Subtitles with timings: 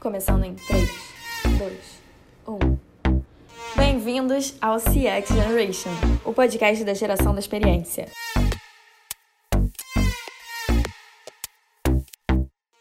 [0.00, 0.90] Começando em 3,
[1.58, 2.02] 2,
[2.46, 2.78] 1.
[3.76, 5.90] Bem-vindos ao CX Generation,
[6.24, 8.06] o podcast da geração da experiência.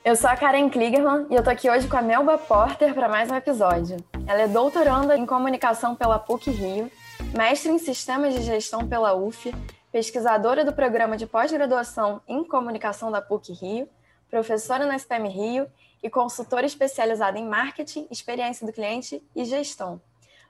[0.03, 3.07] Eu sou a Karen Kligerman e eu tô aqui hoje com a Melba Porter para
[3.07, 3.97] mais um episódio.
[4.27, 6.91] Ela é doutoranda em comunicação pela PUC Rio,
[7.35, 9.55] mestre em sistemas de gestão pela UF,
[9.91, 13.89] pesquisadora do programa de pós-graduação em comunicação da PUC Rio,
[14.29, 15.67] professora na SPM Rio
[16.05, 19.99] e consultora especializada em marketing, experiência do cliente e gestão.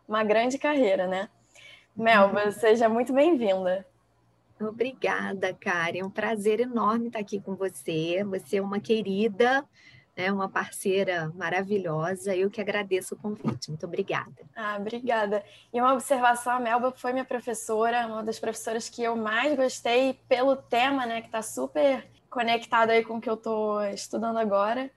[0.06, 1.30] Uma grande carreira, né?
[1.96, 3.88] Melba, seja muito bem-vinda.
[4.60, 6.00] Obrigada, Karen.
[6.00, 8.22] É um prazer enorme estar aqui com você.
[8.26, 9.64] Você é uma querida,
[10.18, 12.36] né, uma parceira maravilhosa.
[12.36, 13.70] Eu que agradeço o convite.
[13.70, 14.36] Muito obrigada.
[14.54, 15.42] Ah, obrigada.
[15.72, 20.20] E uma observação, a Melba foi minha professora, uma das professoras que eu mais gostei
[20.28, 24.92] pelo tema, né, que está super conectado aí com o que eu estou estudando agora.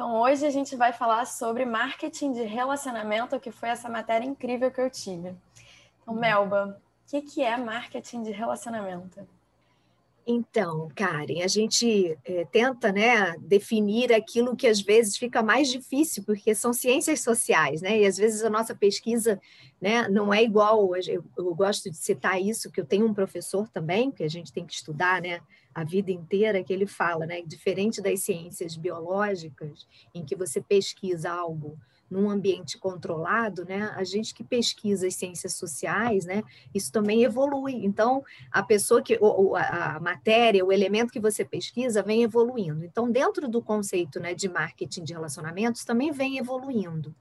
[0.00, 4.70] Então, hoje a gente vai falar sobre marketing de relacionamento, que foi essa matéria incrível
[4.70, 5.34] que eu tive.
[6.00, 6.20] Então, uhum.
[6.20, 9.20] Melba, que, que é marketing de relacionamento?
[10.26, 16.24] Então, Karen, a gente é, tenta né, definir aquilo que às vezes fica mais difícil,
[16.24, 18.00] porque são ciências sociais, né?
[18.00, 19.38] E às vezes a nossa pesquisa
[19.78, 20.96] né, não é igual.
[20.96, 24.50] Eu, eu gosto de citar isso, que eu tenho um professor também, que a gente
[24.50, 25.42] tem que estudar né,
[25.74, 27.42] a vida inteira, que ele fala, né?
[27.42, 31.78] Diferente das ciências biológicas, em que você pesquisa algo
[32.10, 36.42] num ambiente controlado, né, a gente que pesquisa as ciências sociais, né,
[36.74, 37.84] isso também evolui.
[37.84, 39.18] Então, a pessoa que,
[39.54, 42.84] a matéria, o elemento que você pesquisa vem evoluindo.
[42.84, 47.14] Então, dentro do conceito né, de marketing de relacionamentos, também vem evoluindo.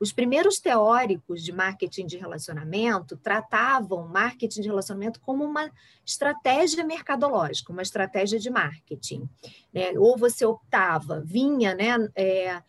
[0.00, 5.70] Os primeiros teóricos de marketing de relacionamento tratavam marketing de relacionamento como uma
[6.04, 9.28] estratégia mercadológica, uma estratégia de marketing.
[9.72, 9.92] Né?
[9.98, 12.62] Ou você optava, vinha né, é,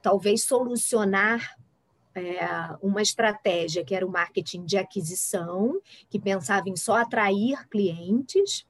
[0.00, 1.56] talvez solucionar
[2.14, 2.38] é,
[2.80, 8.66] uma estratégia que era o marketing de aquisição, que pensava em só atrair clientes.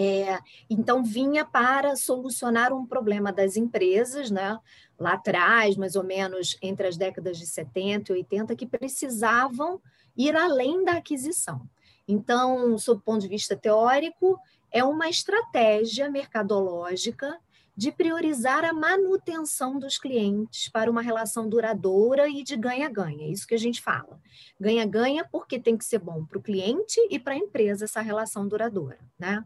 [0.00, 0.38] É,
[0.70, 4.56] então, vinha para solucionar um problema das empresas, né?
[4.98, 9.80] lá atrás, mais ou menos entre as décadas de 70 e 80, que precisavam
[10.16, 11.68] ir além da aquisição.
[12.06, 14.38] Então, sob o ponto de vista teórico,
[14.70, 17.38] é uma estratégia mercadológica
[17.78, 23.28] de priorizar a manutenção dos clientes para uma relação duradoura e de ganha-ganha.
[23.28, 24.20] É isso que a gente fala.
[24.58, 28.48] Ganha-ganha porque tem que ser bom para o cliente e para a empresa essa relação
[28.48, 28.98] duradoura.
[29.16, 29.44] Né?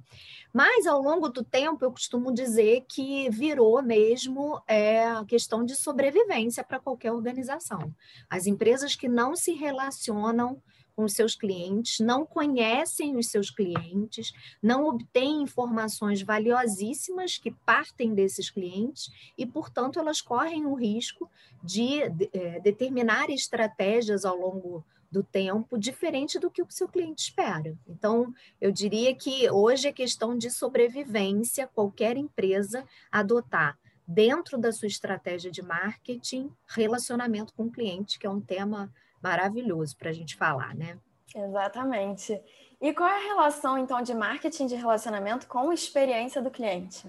[0.51, 5.77] Mas, ao longo do tempo, eu costumo dizer que virou mesmo é, a questão de
[5.77, 7.95] sobrevivência para qualquer organização.
[8.31, 10.59] As empresas que não se relacionam
[10.95, 14.33] com seus clientes, não conhecem os seus clientes,
[14.63, 21.31] não obtêm informações valiosíssimas que partem desses clientes e, portanto, elas correm o risco
[21.63, 27.25] de, de é, determinar estratégias ao longo do tempo diferente do que o seu cliente
[27.25, 27.77] espera.
[27.87, 34.89] Então, eu diria que hoje é questão de sobrevivência qualquer empresa adotar dentro da sua
[34.89, 38.93] estratégia de marketing, relacionamento com o cliente, que é um tema
[39.23, 40.99] maravilhoso para a gente falar, né?
[41.35, 42.41] Exatamente.
[42.81, 47.07] E qual é a relação, então, de marketing de relacionamento com a experiência do cliente?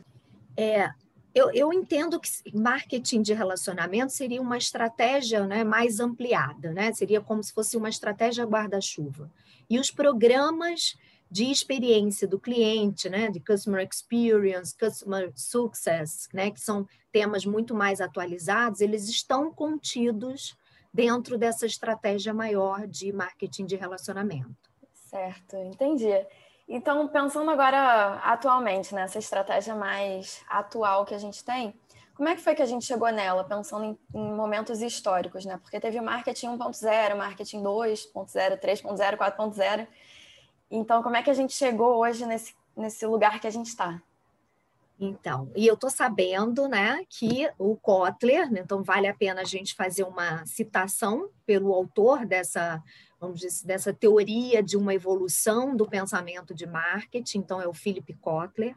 [0.55, 0.91] É,
[1.33, 6.93] eu, eu entendo que marketing de relacionamento seria uma estratégia né, mais ampliada, né?
[6.93, 9.29] Seria como se fosse uma estratégia guarda-chuva.
[9.67, 10.95] E os programas
[11.31, 17.73] de experiência do cliente, né, de customer experience, customer success, né, que são temas muito
[17.73, 20.55] mais atualizados, eles estão contidos
[20.93, 24.69] dentro dessa estratégia maior de marketing de relacionamento.
[24.93, 26.11] Certo, entendi.
[26.67, 31.73] Então, pensando agora atualmente, nessa estratégia mais atual que a gente tem,
[32.15, 35.59] como é que foi que a gente chegou nela, pensando em, em momentos históricos, né?
[35.61, 39.87] Porque teve o marketing 1.0, marketing 2.0, 3.0, 4.0.
[40.69, 43.99] Então, como é que a gente chegou hoje nesse, nesse lugar que a gente está?
[45.05, 49.45] Então, e eu estou sabendo né, que o Kotler, né, então vale a pena a
[49.45, 52.81] gente fazer uma citação pelo autor dessa,
[53.19, 58.13] vamos dizer, dessa teoria de uma evolução do pensamento de marketing, então é o Philip
[58.13, 58.75] Kotler,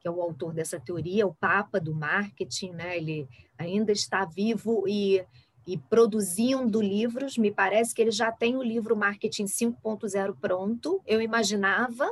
[0.00, 4.88] que é o autor dessa teoria, o papa do marketing, né, ele ainda está vivo
[4.88, 5.24] e,
[5.64, 11.22] e produzindo livros, me parece que ele já tem o livro Marketing 5.0 pronto, eu
[11.22, 12.10] imaginava,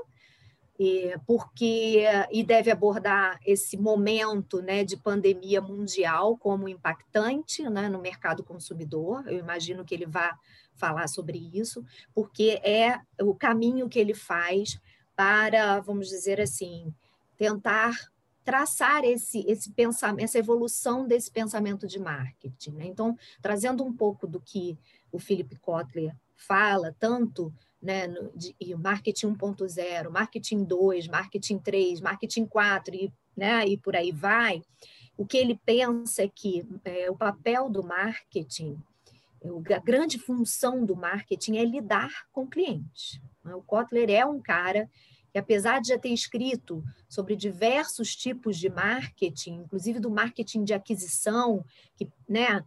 [1.26, 8.44] porque e deve abordar esse momento né, de pandemia mundial como impactante né, no mercado
[8.44, 9.26] consumidor.
[9.26, 10.30] Eu imagino que ele vai
[10.76, 11.84] falar sobre isso,
[12.14, 14.80] porque é o caminho que ele faz
[15.16, 16.94] para, vamos dizer assim,
[17.36, 17.92] tentar
[18.44, 22.70] traçar esse, esse pensamento, essa evolução desse pensamento de marketing.
[22.70, 22.86] Né?
[22.86, 24.78] Então, trazendo um pouco do que
[25.10, 32.46] o Philip Kotler fala, tanto né, de, de marketing 1.0, marketing 2, marketing 3, marketing
[32.46, 34.62] 4 e, né, e por aí vai,
[35.16, 38.80] o que ele pensa é que é, o papel do marketing,
[39.74, 43.20] a grande função do marketing é lidar com clientes.
[43.44, 43.54] Né?
[43.54, 44.88] O Kotler é um cara
[45.32, 50.72] que, apesar de já ter escrito sobre diversos tipos de marketing, inclusive do marketing de
[50.72, 51.64] aquisição,
[51.96, 52.64] que né,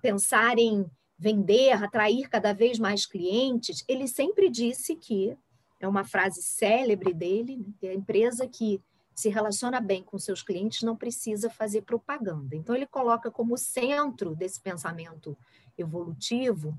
[0.00, 5.36] pensar em vender, atrair cada vez mais clientes, ele sempre disse que,
[5.78, 8.80] é uma frase célebre dele, né, a empresa que
[9.14, 12.56] se relaciona bem com seus clientes não precisa fazer propaganda.
[12.56, 15.36] Então, ele coloca como centro desse pensamento
[15.76, 16.76] evolutivo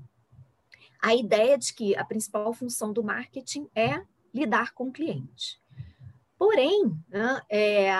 [1.00, 4.02] a ideia de que a principal função do marketing é
[4.32, 5.60] lidar com o cliente.
[6.38, 7.92] Porém, né, é,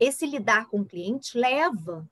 [0.00, 2.08] esse lidar com o cliente leva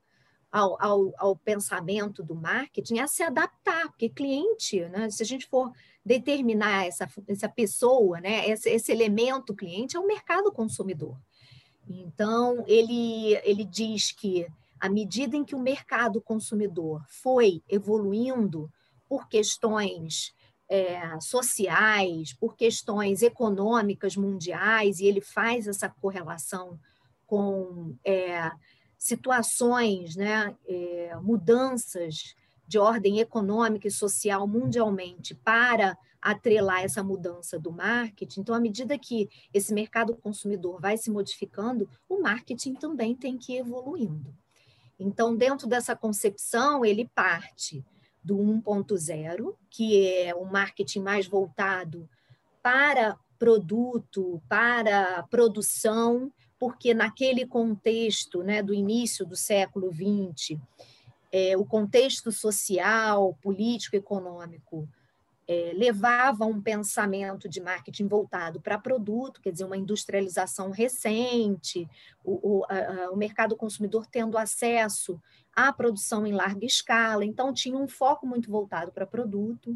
[0.51, 5.47] ao, ao, ao, pensamento do marketing a se adaptar, porque cliente, né, se a gente
[5.47, 5.71] for
[6.05, 11.17] determinar essa, essa pessoa, né, esse, esse elemento cliente, é o mercado consumidor.
[11.87, 14.45] Então, ele, ele diz que
[14.79, 18.69] à medida em que o mercado consumidor foi evoluindo
[19.07, 20.33] por questões
[20.67, 26.79] é, sociais, por questões econômicas mundiais, e ele faz essa correlação
[27.27, 28.51] com é,
[29.01, 32.35] situações, né, é, mudanças
[32.67, 38.41] de ordem econômica e social mundialmente para atrelar essa mudança do marketing.
[38.41, 43.53] Então, à medida que esse mercado consumidor vai se modificando, o marketing também tem que
[43.53, 44.35] ir evoluindo.
[44.99, 47.83] Então, dentro dessa concepção, ele parte
[48.23, 52.07] do 1.0, que é o marketing mais voltado
[52.61, 56.31] para produto, para produção,
[56.61, 60.59] porque naquele contexto né, do início do século XX,
[61.31, 64.87] é, o contexto social, político, econômico
[65.47, 71.89] é, levava um pensamento de marketing voltado para produto, quer dizer, uma industrialização recente,
[72.23, 75.19] o, o, a, o mercado consumidor tendo acesso
[75.55, 79.75] à produção em larga escala, então tinha um foco muito voltado para produto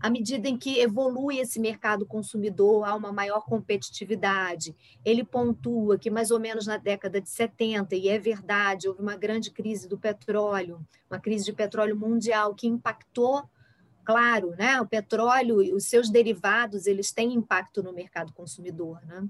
[0.00, 4.74] à medida em que evolui esse mercado consumidor, há uma maior competitividade.
[5.04, 9.16] Ele pontua que, mais ou menos na década de 70, e é verdade, houve uma
[9.16, 10.80] grande crise do petróleo,
[11.10, 13.42] uma crise de petróleo mundial que impactou,
[14.04, 14.80] claro, né?
[14.80, 19.04] o petróleo e os seus derivados, eles têm impacto no mercado consumidor.
[19.04, 19.28] Né?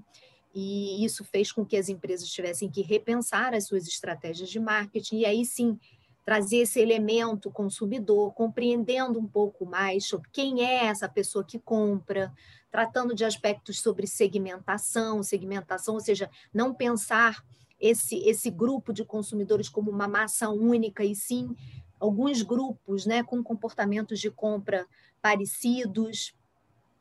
[0.53, 5.17] E isso fez com que as empresas tivessem que repensar as suas estratégias de marketing,
[5.17, 5.79] e aí sim
[6.29, 12.31] trazer esse elemento consumidor, compreendendo um pouco mais sobre quem é essa pessoa que compra,
[12.69, 17.43] tratando de aspectos sobre segmentação, segmentação, ou seja, não pensar
[17.79, 21.55] esse, esse grupo de consumidores como uma massa única, e sim
[21.99, 24.85] alguns grupos né, com comportamentos de compra
[25.19, 26.35] parecidos.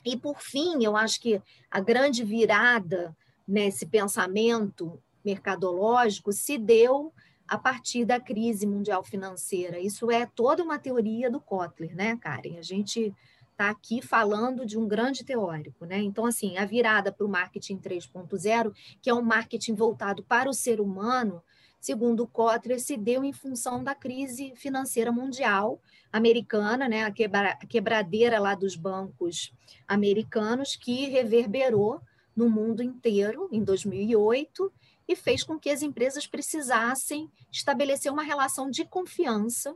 [0.06, 3.14] E, por fim, eu acho que a grande virada
[3.46, 7.12] nesse pensamento mercadológico se deu
[7.48, 9.80] a partir da crise mundial financeira.
[9.80, 12.58] Isso é toda uma teoria do Kotler, né, Karen?
[12.58, 13.14] A gente
[13.50, 15.98] está aqui falando de um grande teórico, né?
[15.98, 18.72] Então, assim, a virada para o marketing 3.0,
[19.02, 21.42] que é um marketing voltado para o ser humano,
[21.80, 25.80] segundo o Kotler, se deu em função da crise financeira mundial
[26.12, 27.04] americana, né?
[27.04, 29.52] A, quebra, a quebradeira lá dos bancos
[29.88, 32.00] americanos que reverberou
[32.36, 34.72] no mundo inteiro em 2008
[35.08, 39.74] e fez com que as empresas precisassem estabelecer uma relação de confiança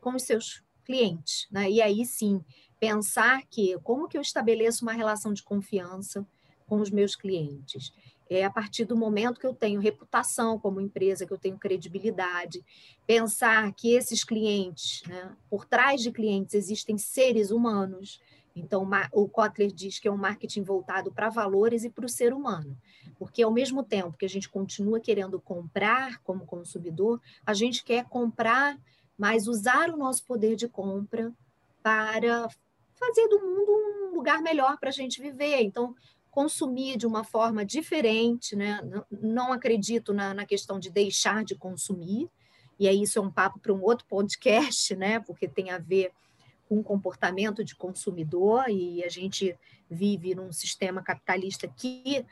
[0.00, 1.46] com os seus clientes.
[1.50, 1.70] Né?
[1.70, 2.44] E aí sim,
[2.80, 6.26] pensar que como que eu estabeleço uma relação de confiança
[6.66, 7.92] com os meus clientes?
[8.28, 12.64] É a partir do momento que eu tenho reputação como empresa, que eu tenho credibilidade,
[13.06, 18.20] pensar que esses clientes, né, por trás de clientes existem seres humanos,
[18.54, 22.32] então, o Kotler diz que é um marketing voltado para valores e para o ser
[22.32, 22.78] humano,
[23.18, 28.04] porque ao mesmo tempo que a gente continua querendo comprar como consumidor, a gente quer
[28.04, 28.78] comprar,
[29.18, 31.32] mas usar o nosso poder de compra
[31.82, 32.48] para
[32.94, 33.72] fazer do mundo
[34.12, 35.60] um lugar melhor para a gente viver.
[35.62, 35.94] Então,
[36.30, 38.80] consumir de uma forma diferente, né?
[39.10, 42.28] não, acredito na, na questão de deixar de consumir,
[42.78, 45.18] e aí isso é um papo para um outro podcast, né?
[45.20, 46.12] porque tem a ver
[46.68, 49.56] com comportamento de consumidor e a gente
[49.88, 52.24] vive num sistema capitalista que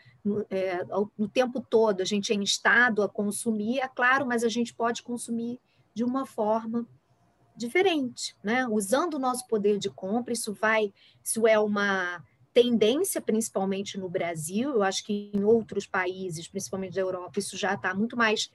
[0.50, 0.84] é,
[1.18, 5.02] no tempo todo a gente é instado a consumir, é claro, mas a gente pode
[5.02, 5.60] consumir
[5.94, 6.86] de uma forma
[7.54, 8.66] diferente, né?
[8.66, 14.70] Usando o nosso poder de compra, isso vai, isso é uma tendência, principalmente no Brasil,
[14.70, 18.50] eu acho que em outros países, principalmente da Europa, isso já está muito mais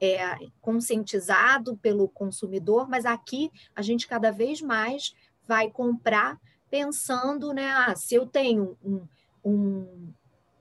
[0.00, 0.18] é,
[0.60, 5.14] conscientizado pelo consumidor, mas aqui a gente cada vez mais
[5.50, 6.38] vai comprar
[6.70, 7.72] pensando, né?
[7.72, 9.02] Ah, se eu tenho um,
[9.44, 10.12] um,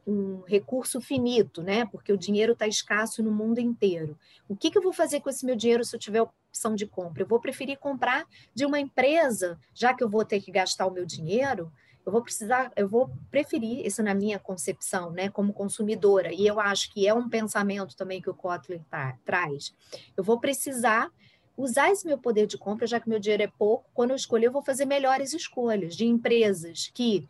[0.07, 1.85] um recurso finito, né?
[1.85, 4.17] Porque o dinheiro está escasso no mundo inteiro.
[4.47, 6.87] O que, que eu vou fazer com esse meu dinheiro se eu tiver opção de
[6.87, 7.21] compra?
[7.21, 10.91] Eu vou preferir comprar de uma empresa, já que eu vou ter que gastar o
[10.91, 11.71] meu dinheiro,
[12.03, 16.59] eu vou precisar, eu vou preferir, isso na minha concepção, né, como consumidora, e eu
[16.59, 19.71] acho que é um pensamento também que o Kotler tá, traz.
[20.17, 21.11] Eu vou precisar
[21.59, 24.45] usar esse meu poder de compra, já que meu dinheiro é pouco, quando eu escolher,
[24.45, 27.27] eu vou fazer melhores escolhas de empresas que,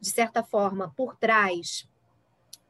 [0.00, 1.86] de certa forma, por trás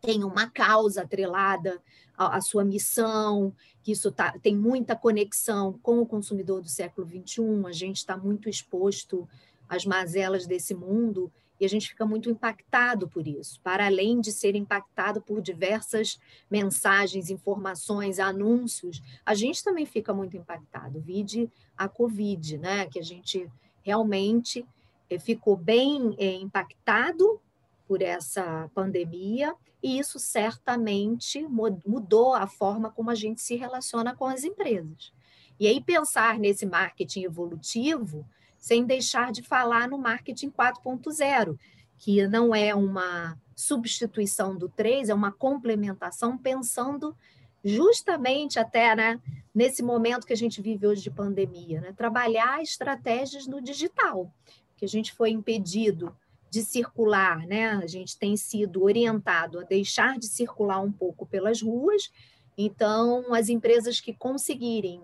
[0.01, 1.81] tem uma causa atrelada
[2.17, 7.07] à, à sua missão, que isso tá, tem muita conexão com o consumidor do século
[7.07, 9.29] XXI, a gente está muito exposto
[9.69, 14.31] as mazelas desse mundo e a gente fica muito impactado por isso, para além de
[14.33, 16.19] ser impactado por diversas
[16.51, 21.01] mensagens, informações, anúncios, a gente também fica muito impactado.
[21.01, 22.87] Vide a Covid, né?
[22.87, 23.51] Que a gente
[23.83, 24.65] realmente
[25.11, 27.41] eh, ficou bem eh, impactado
[27.87, 34.27] por essa pandemia, e isso certamente mudou a forma como a gente se relaciona com
[34.27, 35.13] as empresas.
[35.59, 38.27] E aí, pensar nesse marketing evolutivo
[38.59, 41.59] sem deixar de falar no marketing 4.0,
[41.97, 47.17] que não é uma substituição do 3, é uma complementação, pensando
[47.65, 49.21] justamente até né,
[49.55, 54.33] nesse momento que a gente vive hoje de pandemia, né, trabalhar estratégias no digital,
[54.77, 56.15] que a gente foi impedido
[56.51, 57.73] de circular, né?
[57.73, 62.11] A gente tem sido orientado a deixar de circular um pouco pelas ruas.
[62.57, 65.03] Então, as empresas que conseguirem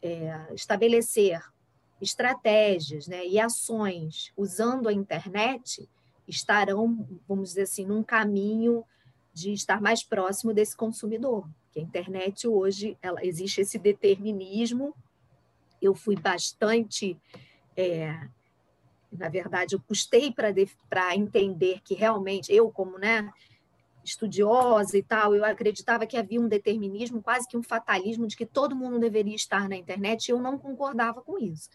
[0.00, 1.42] é, estabelecer
[2.02, 5.88] estratégias né, e ações usando a internet
[6.26, 8.84] estarão, vamos dizer assim, num caminho
[9.32, 11.48] de estar mais próximo desse consumidor.
[11.70, 14.94] Que a internet hoje ela, existe esse determinismo.
[15.80, 17.16] Eu fui bastante,
[17.76, 18.28] é,
[19.10, 23.32] na verdade, eu custei para entender que realmente eu, como né,
[24.04, 28.44] estudiosa e tal, eu acreditava que havia um determinismo, quase que um fatalismo de que
[28.44, 31.70] todo mundo deveria estar na internet, e eu não concordava com isso.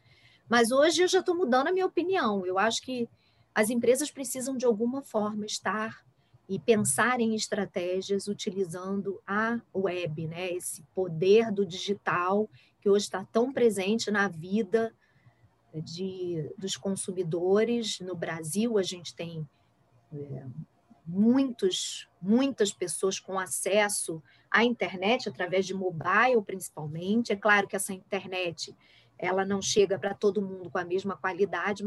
[0.50, 2.46] Mas hoje eu já estou mudando a minha opinião.
[2.46, 3.10] Eu acho que
[3.54, 6.06] as empresas precisam, de alguma forma, estar
[6.48, 10.54] e pensar em estratégias utilizando a web, né?
[10.54, 12.50] esse poder do digital
[12.80, 14.94] que hoje está tão presente na vida
[15.74, 18.00] de, dos consumidores.
[18.00, 19.46] No Brasil, a gente tem
[20.14, 20.46] é,
[21.06, 27.34] muitos, muitas pessoas com acesso à internet através de mobile, principalmente.
[27.34, 28.74] É claro que essa internet
[29.18, 31.84] ela não chega para todo mundo com a mesma qualidade,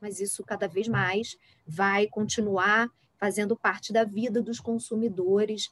[0.00, 5.70] mas isso cada vez mais vai continuar fazendo parte da vida dos consumidores,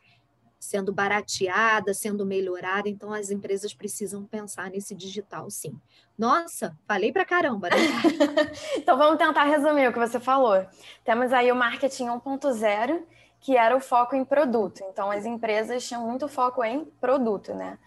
[0.59, 2.88] sendo barateada, sendo melhorada.
[2.88, 5.75] Então, as empresas precisam pensar nesse digital, sim.
[6.17, 7.77] Nossa, falei para caramba, né?
[8.77, 10.67] então, vamos tentar resumir o que você falou.
[11.05, 13.03] Temos aí o marketing 1.0,
[13.41, 14.83] que era o foco em produto.
[14.91, 17.79] Então, as empresas tinham muito foco em produto, né?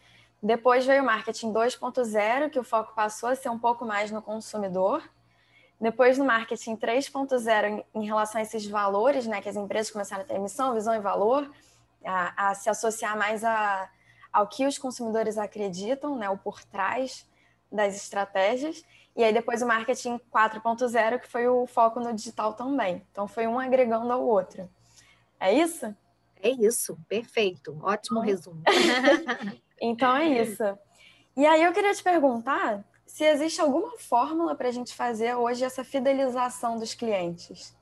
[0.41, 4.21] Depois veio o marketing 2.0, que o foco passou a ser um pouco mais no
[4.21, 5.03] consumidor.
[5.79, 10.25] Depois no marketing 3.0, em relação a esses valores, né, que as empresas começaram a
[10.25, 11.51] ter missão, visão e valor,
[12.03, 13.89] a, a se associar mais a,
[14.33, 17.27] ao que os consumidores acreditam, né, o por trás
[17.71, 18.83] das estratégias.
[19.15, 23.05] E aí depois o marketing 4.0, que foi o foco no digital também.
[23.11, 24.67] Então foi um agregando ao outro.
[25.39, 25.95] É isso?
[26.41, 27.77] É isso, perfeito.
[27.83, 28.61] Ótimo resumo.
[29.81, 30.63] Então é isso.
[31.35, 35.63] E aí eu queria te perguntar se existe alguma fórmula para a gente fazer hoje
[35.63, 37.75] essa fidelização dos clientes.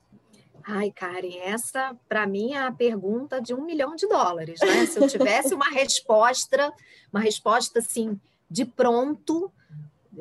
[0.63, 4.85] Ai, Karen, essa para mim é a pergunta de um milhão de dólares, né?
[4.85, 6.73] Se eu tivesse uma resposta,
[7.11, 9.51] uma resposta assim de pronto,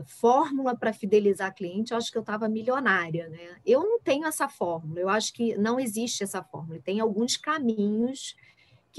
[0.07, 3.57] fórmula para fidelizar cliente, eu acho que eu estava milionária, né?
[3.65, 6.81] Eu não tenho essa fórmula, eu acho que não existe essa fórmula.
[6.81, 8.37] Tem alguns caminhos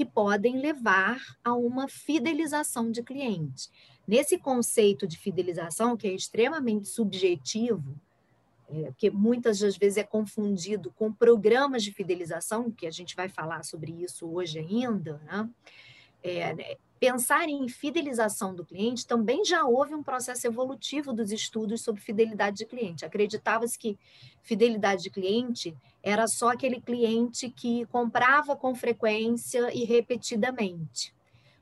[0.00, 3.70] que podem levar a uma fidelização de clientes.
[4.08, 8.00] Nesse conceito de fidelização, que é extremamente subjetivo,
[8.70, 13.28] é, que muitas das vezes é confundido com programas de fidelização, que a gente vai
[13.28, 15.46] falar sobre isso hoje ainda, né?
[16.22, 22.02] É, pensar em fidelização do cliente, também já houve um processo evolutivo dos estudos sobre
[22.02, 23.06] fidelidade de cliente.
[23.06, 23.98] Acreditava-se que
[24.42, 31.14] fidelidade de cliente era só aquele cliente que comprava com frequência e repetidamente.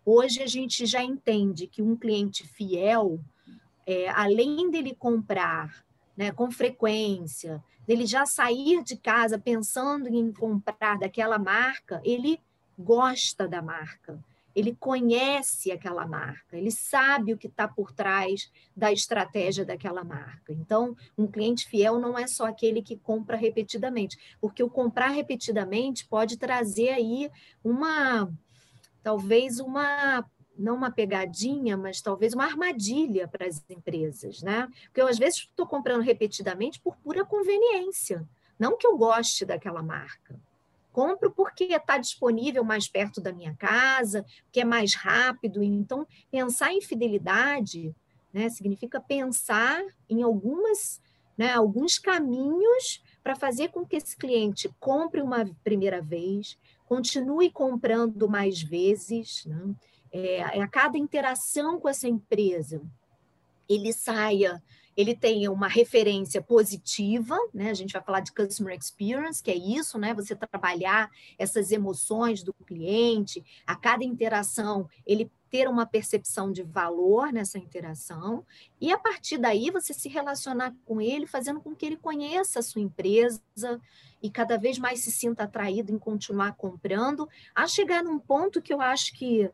[0.05, 3.21] Hoje a gente já entende que um cliente fiel,
[3.87, 5.85] é, além dele comprar
[6.17, 12.41] né, com frequência, dele já sair de casa pensando em comprar daquela marca, ele
[12.77, 14.19] gosta da marca,
[14.59, 20.53] ele conhece aquela marca, ele sabe o que está por trás da estratégia daquela marca.
[20.53, 26.07] Então, um cliente fiel não é só aquele que compra repetidamente, porque o comprar repetidamente
[26.07, 27.31] pode trazer aí
[27.63, 28.33] uma,
[29.01, 30.25] talvez uma
[30.59, 34.69] não uma pegadinha, mas talvez uma armadilha para as empresas, né?
[34.87, 39.85] Porque eu, às vezes, estou comprando repetidamente por pura conveniência, não que eu goste daquela
[39.85, 40.35] marca.
[40.99, 45.63] Compro porque está disponível mais perto da minha casa, que é mais rápido.
[45.63, 47.95] Então, pensar em fidelidade
[48.33, 51.01] né, significa pensar em algumas,
[51.37, 58.29] né, alguns caminhos para fazer com que esse cliente compre uma primeira vez, continue comprando
[58.29, 59.77] mais vezes, né?
[60.11, 62.83] é, a cada interação com essa empresa,
[63.69, 64.61] ele saia,
[64.99, 67.71] ele tenha uma referência positiva, né?
[67.71, 70.13] A gente vai falar de customer experience, que é isso, né?
[70.13, 77.33] Você trabalhar essas emoções do cliente, a cada interação, ele ter uma percepção de valor
[77.33, 78.45] nessa interação,
[78.81, 82.63] e a partir daí você se relacionar com ele, fazendo com que ele conheça a
[82.63, 83.41] sua empresa
[84.21, 88.75] e cada vez mais se sinta atraído em continuar comprando, a chegar num ponto que
[88.75, 89.49] eu acho que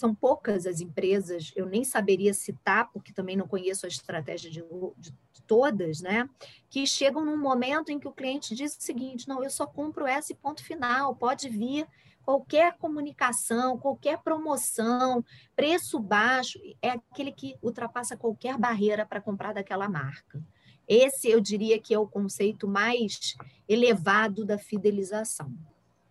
[0.00, 4.64] são poucas as empresas, eu nem saberia citar, porque também não conheço a estratégia de,
[4.98, 5.12] de,
[5.46, 6.28] todas, né?
[6.70, 10.06] Que chegam num momento em que o cliente diz o seguinte: não, eu só compro
[10.06, 11.86] esse ponto final, pode vir
[12.22, 19.88] qualquer comunicação, qualquer promoção, preço baixo, é aquele que ultrapassa qualquer barreira para comprar daquela
[19.88, 20.42] marca.
[20.88, 23.34] Esse eu diria que é o conceito mais
[23.68, 25.52] elevado da fidelização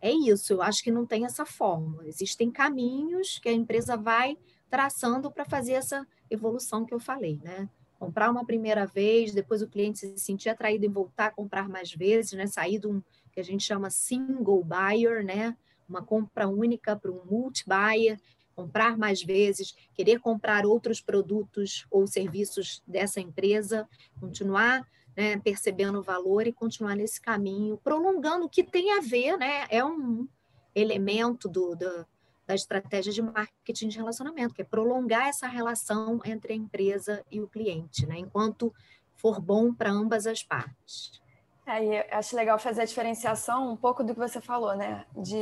[0.02, 2.08] é isso, eu acho que não tem essa fórmula.
[2.08, 4.38] Existem caminhos que a empresa vai
[4.70, 7.68] traçando para fazer essa evolução que eu falei, né?
[8.00, 11.92] Comprar uma primeira vez, depois o cliente se sentir atraído em voltar a comprar mais
[11.92, 12.48] vezes, né?
[12.48, 13.02] Sair de um
[13.32, 15.58] que a gente chama single buyer, né?
[15.88, 18.18] Uma compra única para um multi-buyer,
[18.56, 23.88] comprar mais vezes, querer comprar outros produtos ou serviços dessa empresa,
[24.20, 24.88] continuar
[25.20, 29.66] né, percebendo o valor e continuar nesse caminho, prolongando o que tem a ver, né?
[29.70, 30.26] É um
[30.74, 32.06] elemento do, do,
[32.48, 37.42] da estratégia de marketing de relacionamento, que é prolongar essa relação entre a empresa e
[37.42, 38.18] o cliente, né?
[38.18, 38.74] Enquanto
[39.18, 41.20] for bom para ambas as partes.
[41.68, 45.06] É, acho legal fazer a diferenciação um pouco do que você falou, né?
[45.18, 45.38] De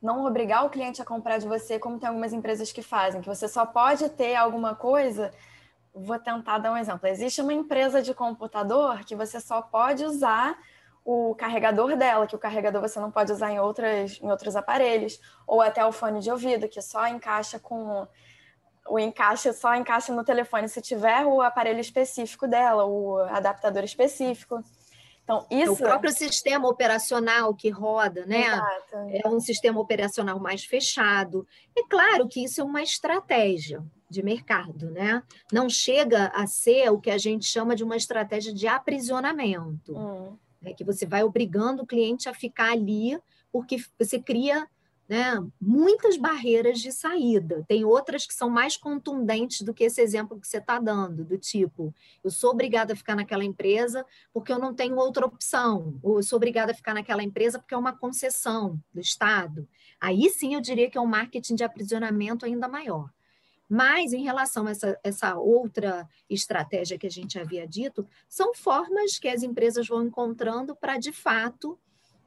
[0.00, 3.26] não obrigar o cliente a comprar de você, como tem algumas empresas que fazem, que
[3.26, 5.32] você só pode ter alguma coisa
[5.94, 7.08] vou tentar dar um exemplo.
[7.08, 10.58] Existe uma empresa de computador que você só pode usar
[11.04, 15.18] o carregador dela, que o carregador você não pode usar em, outras, em outros aparelhos,
[15.46, 18.06] ou até o fone de ouvido, que só encaixa com
[18.90, 24.62] o encaixe só encaixa no telefone se tiver o aparelho específico dela, o adaptador específico.
[25.22, 25.72] Então, isso...
[25.72, 28.46] O próprio sistema operacional que roda, né?
[28.46, 28.96] Exato.
[29.10, 31.46] É um sistema operacional mais fechado.
[31.76, 35.22] É claro que isso é uma estratégia de mercado, né?
[35.52, 40.36] Não chega a ser o que a gente chama de uma estratégia de aprisionamento, hum.
[40.60, 40.72] né?
[40.72, 43.18] que você vai obrigando o cliente a ficar ali,
[43.52, 44.68] porque você cria
[45.08, 47.64] né, muitas barreiras de saída.
[47.66, 51.38] Tem outras que são mais contundentes do que esse exemplo que você está dando, do
[51.38, 56.18] tipo, eu sou obrigada a ficar naquela empresa porque eu não tenho outra opção, ou
[56.18, 59.66] eu sou obrigada a ficar naquela empresa porque é uma concessão do Estado.
[59.98, 63.10] Aí sim eu diria que é um marketing de aprisionamento ainda maior.
[63.68, 69.18] Mas, em relação a essa, essa outra estratégia que a gente havia dito, são formas
[69.18, 71.78] que as empresas vão encontrando para, de fato,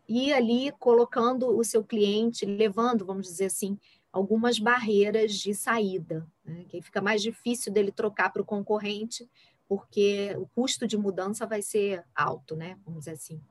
[0.08, 3.80] e ali colocando o seu cliente, levando, vamos dizer assim,
[4.12, 6.66] algumas barreiras de saída, né?
[6.68, 9.28] que fica mais difícil dele trocar para o concorrente,
[9.68, 12.78] porque o custo de mudança vai ser alto, né?
[12.84, 13.42] Vamos dizer assim.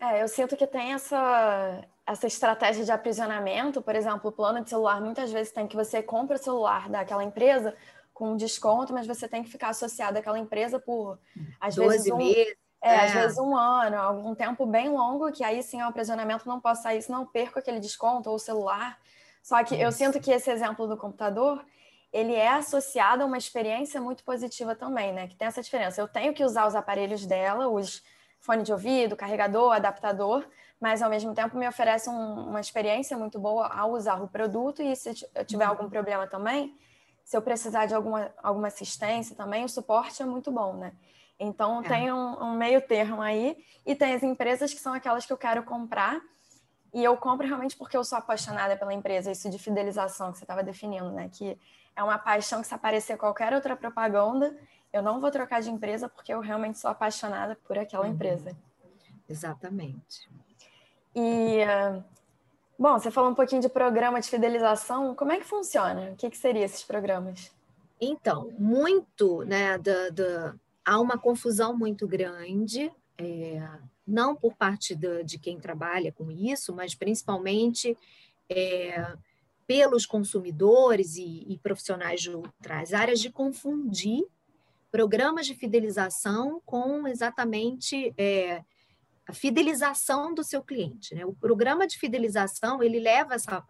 [0.00, 4.68] É, eu sinto que tem essa, essa estratégia de aprisionamento, por exemplo, o plano de
[4.68, 7.74] celular, muitas vezes tem que você compra o celular daquela empresa
[8.12, 11.18] com desconto, mas você tem que ficar associado àquela empresa por,
[11.60, 12.56] às vezes, um, meses.
[12.82, 15.88] É, é, às vezes um ano, algum tempo bem longo, que aí sim é um
[15.88, 18.98] aprisionamento, não posso sair, senão perco aquele desconto ou o celular.
[19.42, 19.84] Só que Isso.
[19.84, 21.64] eu sinto que esse exemplo do computador,
[22.12, 25.28] ele é associado a uma experiência muito positiva também, né?
[25.28, 26.00] Que tem essa diferença.
[26.00, 28.02] Eu tenho que usar os aparelhos dela, os
[28.46, 30.46] fone de ouvido, carregador, adaptador,
[30.80, 34.80] mas ao mesmo tempo me oferece um, uma experiência muito boa ao usar o produto
[34.80, 35.70] e se eu tiver uhum.
[35.70, 36.78] algum problema também,
[37.24, 40.92] se eu precisar de alguma, alguma assistência também, o suporte é muito bom, né?
[41.38, 41.88] Então, é.
[41.88, 45.36] tem um, um, meio termo aí, e tem as empresas que são aquelas que eu
[45.36, 46.20] quero comprar,
[46.94, 50.44] e eu compro realmente porque eu sou apaixonada pela empresa, isso de fidelização que você
[50.44, 51.28] estava definindo, né?
[51.30, 51.58] Que
[51.94, 54.56] é uma paixão que se aparecer qualquer outra propaganda,
[54.92, 58.12] eu não vou trocar de empresa porque eu realmente sou apaixonada por aquela uhum.
[58.12, 58.56] empresa.
[59.28, 60.28] Exatamente.
[61.14, 61.60] E,
[62.78, 65.14] bom, você falou um pouquinho de programa de fidelização.
[65.14, 66.10] Como é que funciona?
[66.12, 67.50] O que, que seriam esses programas?
[68.00, 73.66] Então, muito, né, da, da, há uma confusão muito grande, é,
[74.06, 77.96] não por parte de, de quem trabalha com isso, mas principalmente
[78.48, 79.16] é,
[79.66, 84.24] pelos consumidores e, e, profissionais de outras áreas de confundir
[84.96, 88.62] programas de fidelização com exatamente é,
[89.28, 91.14] a fidelização do seu cliente.
[91.14, 91.22] Né?
[91.26, 93.62] O programa de fidelização ele leva essa,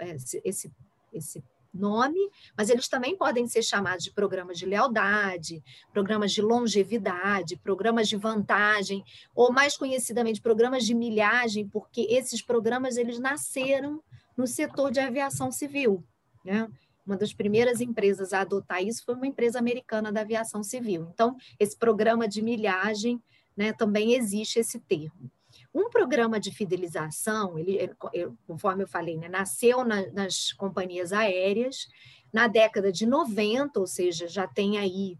[0.44, 0.72] esse,
[1.12, 1.42] esse
[1.74, 8.08] nome, mas eles também podem ser chamados de programas de lealdade, programas de longevidade, programas
[8.08, 9.02] de vantagem,
[9.34, 14.00] ou mais conhecidamente programas de milhagem, porque esses programas eles nasceram
[14.36, 16.04] no setor de aviação civil.
[16.44, 16.68] Né?
[17.06, 21.08] Uma das primeiras empresas a adotar isso foi uma empresa americana da aviação civil.
[21.12, 23.22] Então, esse programa de milhagem
[23.56, 25.30] né, também existe esse termo.
[25.72, 27.90] Um programa de fidelização, ele,
[28.46, 31.86] conforme eu falei, né, nasceu na, nas companhias aéreas
[32.32, 35.16] na década de 90, ou seja, já tem aí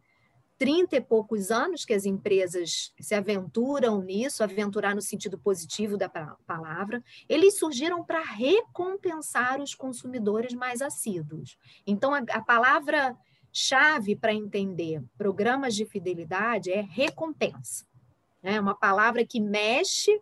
[0.59, 6.09] 30 e poucos anos que as empresas se aventuram nisso, aventurar no sentido positivo da
[6.09, 11.59] palavra, eles surgiram para recompensar os consumidores mais assíduos.
[11.87, 13.17] Então, a, a palavra
[13.53, 17.87] chave para entender programas de fidelidade é recompensa.
[18.43, 20.21] É uma palavra que mexe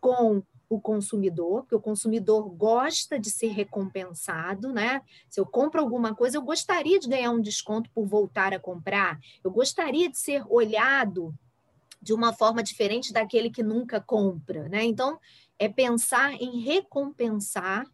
[0.00, 5.00] com o consumidor, porque o consumidor gosta de ser recompensado, né?
[5.30, 9.18] Se eu compro alguma coisa, eu gostaria de ganhar um desconto por voltar a comprar,
[9.44, 11.34] eu gostaria de ser olhado
[12.02, 14.84] de uma forma diferente daquele que nunca compra, né?
[14.84, 15.18] Então,
[15.58, 17.86] é pensar em recompensar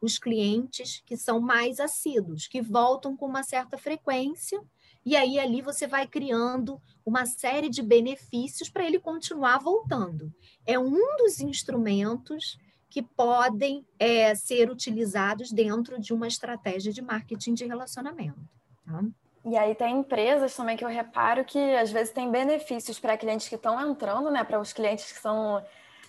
[0.00, 4.60] os clientes que são mais assíduos, que voltam com uma certa frequência
[5.08, 10.30] e aí ali você vai criando uma série de benefícios para ele continuar voltando.
[10.66, 12.58] É um dos instrumentos
[12.90, 18.38] que podem é, ser utilizados dentro de uma estratégia de marketing de relacionamento.
[18.84, 19.02] Tá?
[19.46, 23.48] E aí tem empresas também que eu reparo que às vezes tem benefícios para clientes
[23.48, 24.44] que estão entrando, né?
[24.44, 25.64] Para os clientes que são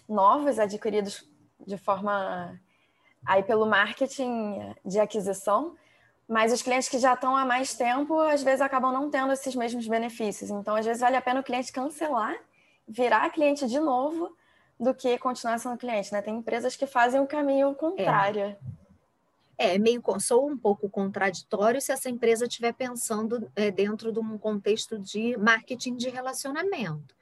[0.10, 1.26] novos, adquiridos
[1.66, 2.60] de forma
[3.26, 5.78] aí pelo marketing de aquisição,
[6.30, 9.56] mas os clientes que já estão há mais tempo, às vezes acabam não tendo esses
[9.56, 10.52] mesmos benefícios.
[10.52, 12.38] Então, às vezes, vale a pena o cliente cancelar,
[12.88, 14.38] virar cliente de novo,
[14.80, 16.14] do que continuar sendo cliente.
[16.14, 16.22] Né?
[16.22, 18.56] Tem empresas que fazem o caminho contrário.
[19.58, 24.20] É, é meio sou um pouco contraditório se essa empresa estiver pensando é, dentro de
[24.20, 27.16] um contexto de marketing de relacionamento,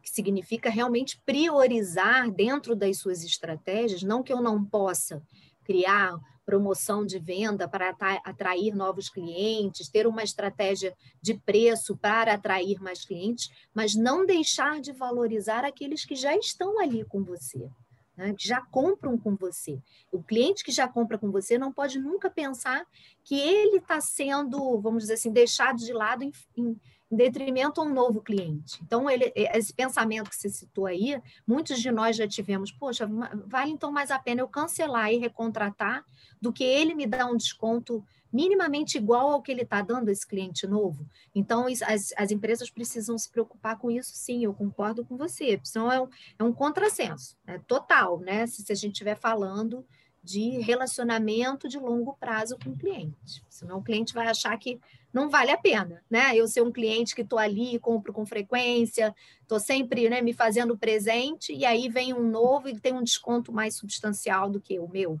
[0.00, 5.20] que significa realmente priorizar dentro das suas estratégias, não que eu não possa
[5.64, 7.90] criar promoção de venda para
[8.24, 14.80] atrair novos clientes, ter uma estratégia de preço para atrair mais clientes, mas não deixar
[14.80, 17.70] de valorizar aqueles que já estão ali com você.
[18.14, 19.80] Né, que já compram com você.
[20.12, 22.84] O cliente que já compra com você não pode nunca pensar
[23.24, 26.78] que ele está sendo, vamos dizer assim, deixado de lado em, em,
[27.12, 28.80] em detrimento a um novo cliente.
[28.82, 33.06] Então, ele, esse pensamento que você citou aí, muitos de nós já tivemos, poxa,
[33.46, 36.04] vale então mais a pena eu cancelar e recontratar
[36.40, 40.26] do que ele me dar um desconto minimamente igual ao que ele está dando esse
[40.26, 41.06] cliente novo.
[41.34, 45.60] Então, as, as empresas precisam se preocupar com isso, sim, eu concordo com você.
[45.62, 48.46] Senão é um, é um contrassenso, é total, né?
[48.46, 49.84] Se, se a gente estiver falando
[50.24, 53.44] de relacionamento de longo prazo com o cliente.
[53.50, 54.80] Senão o cliente vai achar que
[55.12, 56.34] não vale a pena, né?
[56.34, 60.76] Eu ser um cliente que estou ali, compro com frequência, estou sempre né, me fazendo
[60.76, 64.88] presente, e aí vem um novo e tem um desconto mais substancial do que o
[64.88, 65.20] meu.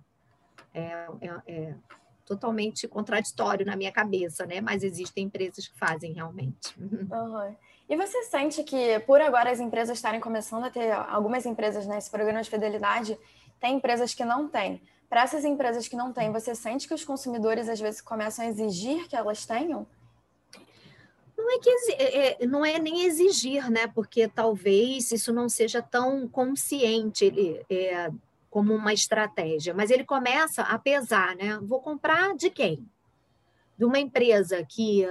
[0.74, 1.74] É, é, é
[2.24, 4.60] totalmente contraditório na minha cabeça, né?
[4.60, 6.74] Mas existem empresas que fazem realmente.
[6.82, 7.54] Uhum.
[7.88, 12.06] E você sente que, por agora, as empresas estarem começando a ter, algumas empresas nesse
[12.06, 13.18] né, programa de fidelidade,
[13.60, 14.80] tem empresas que não têm.
[15.12, 18.48] Para essas empresas que não têm, você sente que os consumidores às vezes começam a
[18.48, 19.86] exigir que elas tenham?
[21.36, 23.86] Não é, que, é, é, não é nem exigir, né?
[23.88, 28.10] Porque talvez isso não seja tão consciente ele, é,
[28.48, 31.58] como uma estratégia, mas ele começa a pesar, né?
[31.60, 32.82] Vou comprar de quem?
[33.76, 35.06] De uma empresa que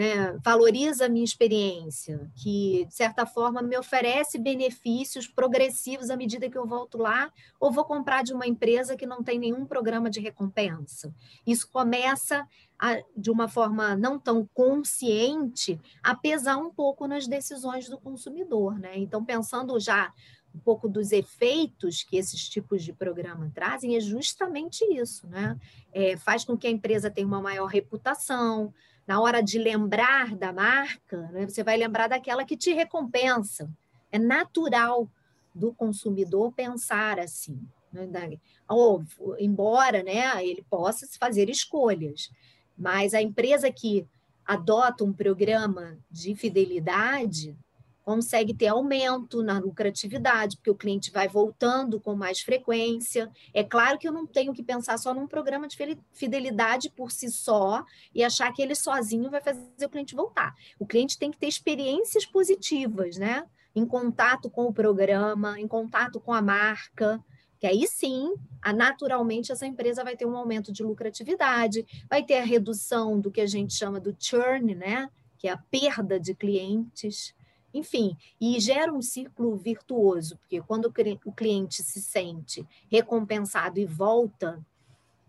[0.00, 6.48] né, valoriza a minha experiência, que, de certa forma, me oferece benefícios progressivos à medida
[6.48, 10.08] que eu volto lá, ou vou comprar de uma empresa que não tem nenhum programa
[10.08, 11.14] de recompensa.
[11.46, 17.86] Isso começa, a, de uma forma não tão consciente, a pesar um pouco nas decisões
[17.86, 18.78] do consumidor.
[18.78, 18.96] Né?
[18.96, 20.14] Então, pensando já
[20.54, 25.26] um pouco dos efeitos que esses tipos de programa trazem, é justamente isso.
[25.26, 25.60] Né?
[25.92, 28.72] É, faz com que a empresa tenha uma maior reputação,
[29.06, 33.70] na hora de lembrar da marca, né, você vai lembrar daquela que te recompensa.
[34.12, 35.08] É natural
[35.54, 37.60] do consumidor pensar assim.
[37.92, 38.38] Né?
[38.68, 39.04] Ou,
[39.38, 42.30] embora né, ele possa fazer escolhas,
[42.78, 44.06] mas a empresa que
[44.46, 47.56] adota um programa de fidelidade
[48.10, 53.30] consegue ter aumento na lucratividade, porque o cliente vai voltando com mais frequência.
[53.54, 55.76] É claro que eu não tenho que pensar só num programa de
[56.12, 60.56] fidelidade por si só e achar que ele sozinho vai fazer o cliente voltar.
[60.76, 63.44] O cliente tem que ter experiências positivas, né?
[63.76, 67.24] Em contato com o programa, em contato com a marca,
[67.60, 68.34] que aí sim,
[68.74, 73.40] naturalmente, essa empresa vai ter um aumento de lucratividade, vai ter a redução do que
[73.40, 75.08] a gente chama do churn, né?
[75.38, 77.38] Que é a perda de clientes
[77.72, 80.92] enfim, e gera um círculo virtuoso, porque quando
[81.24, 84.64] o cliente se sente recompensado e volta,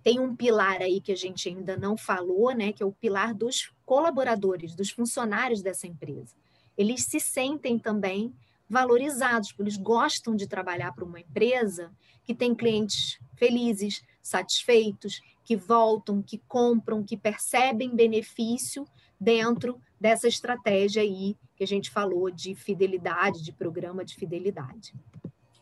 [0.03, 3.33] tem um pilar aí que a gente ainda não falou, né, que é o pilar
[3.33, 6.35] dos colaboradores, dos funcionários dessa empresa.
[6.77, 8.33] Eles se sentem também
[8.67, 11.91] valorizados, porque eles gostam de trabalhar para uma empresa
[12.23, 18.87] que tem clientes felizes, satisfeitos, que voltam, que compram, que percebem benefício
[19.21, 24.95] dentro dessa estratégia aí que a gente falou de fidelidade, de programa de fidelidade.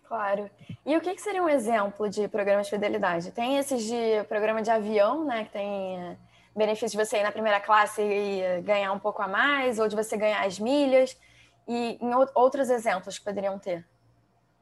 [0.08, 0.50] Claro.
[0.86, 3.32] E o que, seria um exemplo de programa de fidelidade?
[3.32, 6.18] Tem esses de programa de avião, né, que tem eh,
[6.56, 9.96] benefício de você ir na primeira classe e ganhar um pouco a mais, ou de
[9.96, 11.16] você ganhar as milhas,
[11.68, 13.86] e em outros exemplos que poderiam ter.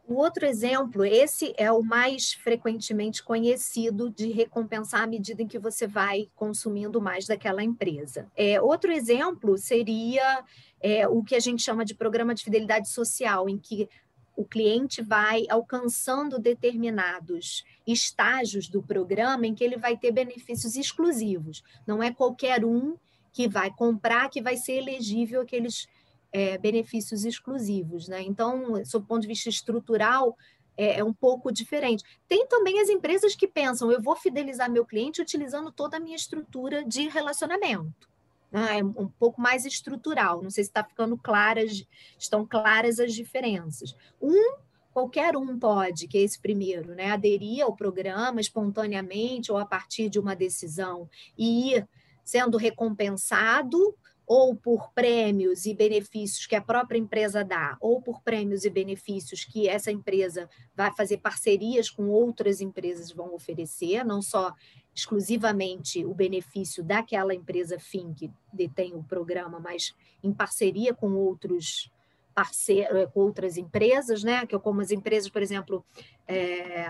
[0.07, 5.59] O outro exemplo, esse é o mais frequentemente conhecido de recompensar à medida em que
[5.59, 8.25] você vai consumindo mais daquela empresa.
[8.33, 10.45] É, outro exemplo seria
[10.79, 13.89] é, o que a gente chama de programa de fidelidade social, em que
[14.33, 21.61] o cliente vai alcançando determinados estágios do programa em que ele vai ter benefícios exclusivos.
[21.85, 22.95] Não é qualquer um
[23.33, 25.87] que vai comprar que vai ser elegível aqueles
[26.31, 28.07] é, benefícios exclusivos.
[28.07, 28.21] Né?
[28.23, 30.35] Então, sob o ponto de vista estrutural,
[30.77, 32.03] é, é, um pouco diferente.
[32.27, 36.15] Tem também as empresas que pensam, eu vou fidelizar meu cliente utilizando toda a minha
[36.15, 38.07] estrutura de relacionamento.
[38.51, 38.79] Né?
[38.79, 40.41] É um pouco mais estrutural.
[40.41, 41.83] Não sei se está ficando claras,
[42.17, 43.95] estão claras as diferenças.
[44.21, 49.65] Um qualquer um pode, que é esse primeiro, né, aderir ao programa espontaneamente ou a
[49.65, 51.87] partir de uma decisão e ir
[52.23, 53.95] sendo recompensado
[54.27, 59.45] ou por prêmios e benefícios que a própria empresa dá, ou por prêmios e benefícios
[59.45, 64.53] que essa empresa vai fazer parcerias com outras empresas vão oferecer, não só
[64.93, 71.89] exclusivamente o benefício daquela empresa fim que detém o programa, mas em parceria com outros
[72.35, 74.45] parceiros, eh, com outras empresas, né?
[74.45, 75.85] Que é como as empresas, por exemplo,
[76.27, 76.85] é,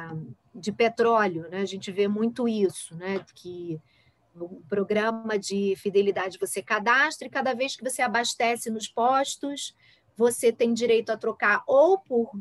[0.54, 1.62] de petróleo, né?
[1.62, 3.24] A gente vê muito isso, né?
[3.36, 3.80] Que
[4.38, 9.76] no programa de fidelidade você cadastra e cada vez que você abastece nos postos,
[10.16, 12.32] você tem direito a trocar ou por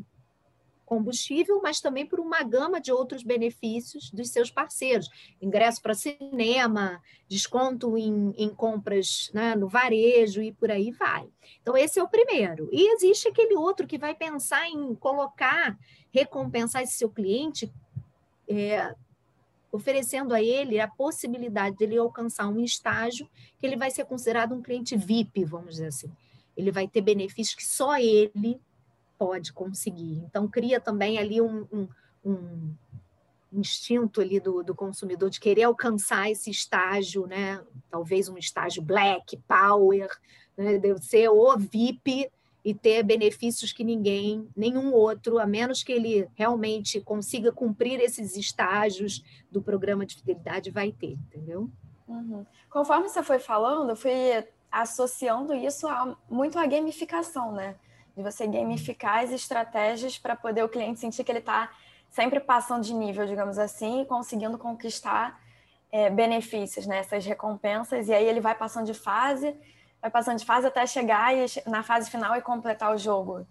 [0.85, 5.09] combustível, mas também por uma gama de outros benefícios dos seus parceiros.
[5.41, 11.27] Ingresso para cinema, desconto em, em compras né, no varejo e por aí vai.
[11.61, 12.69] Então, esse é o primeiro.
[12.71, 15.77] E existe aquele outro que vai pensar em colocar,
[16.09, 17.69] recompensar esse seu cliente
[18.47, 18.95] é,
[19.77, 24.53] oferecendo a ele a possibilidade de ele alcançar um estágio que ele vai ser considerado
[24.53, 26.11] um cliente VIP, vamos dizer assim.
[26.55, 28.59] Ele vai ter benefícios que só ele
[29.17, 30.23] pode conseguir.
[30.25, 31.87] Então, cria também ali um, um,
[32.25, 32.75] um
[33.53, 37.63] instinto ali do, do, consumidor de querer alcançar esse estágio, né?
[37.89, 40.09] Talvez um estágio black, power,
[40.57, 40.77] né?
[40.77, 42.29] deve ser o VIP
[42.67, 48.35] e ter benefícios que ninguém, nenhum outro, a menos que ele realmente consiga cumprir esses
[48.35, 51.69] estágios do programa de fidelidade, vai ter, entendeu?
[52.05, 52.45] Uhum.
[52.69, 54.11] Conforme você foi falando, eu fui
[54.69, 57.77] associando isso a, muito à gamificação, né?
[58.17, 61.71] De você gamificar as estratégias para poder o cliente sentir que ele está
[62.09, 65.41] sempre passando de nível, digamos assim, e conseguindo conquistar
[65.89, 66.97] é, benefícios, né?
[66.97, 69.55] Essas recompensas, e aí ele vai passando de fase
[70.07, 73.45] vai passando de fase até chegar e, na fase final e completar o jogo.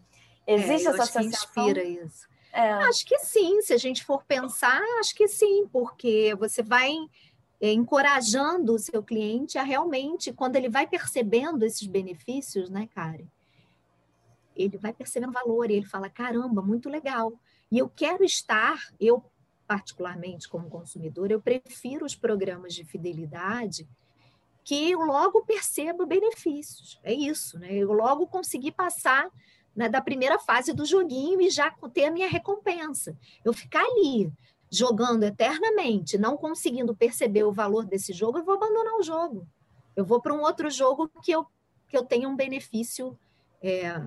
[0.47, 1.23] Existe é, essa associação?
[1.23, 2.27] inspira isso.
[2.53, 2.73] É.
[2.73, 6.95] Acho que sim, se a gente for pensar, acho que sim, porque você vai
[7.61, 13.27] é, encorajando o seu cliente a realmente, quando ele vai percebendo esses benefícios, né, Karen?
[14.55, 17.33] Ele vai percebendo valor e ele fala: caramba, muito legal.
[17.71, 19.23] E eu quero estar, eu
[19.67, 23.87] particularmente como consumidor, eu prefiro os programas de fidelidade
[24.67, 26.99] que eu logo perceba benefícios.
[27.05, 27.73] É isso, né?
[27.73, 29.31] Eu logo consegui passar
[29.77, 33.17] né, da primeira fase do joguinho e já ter a minha recompensa.
[33.45, 34.29] Eu ficar ali
[34.69, 39.47] jogando eternamente, não conseguindo perceber o valor desse jogo, eu vou abandonar o jogo.
[39.95, 41.47] Eu vou para um outro jogo que eu,
[41.89, 43.17] que eu tenha um benefício
[43.63, 44.03] é,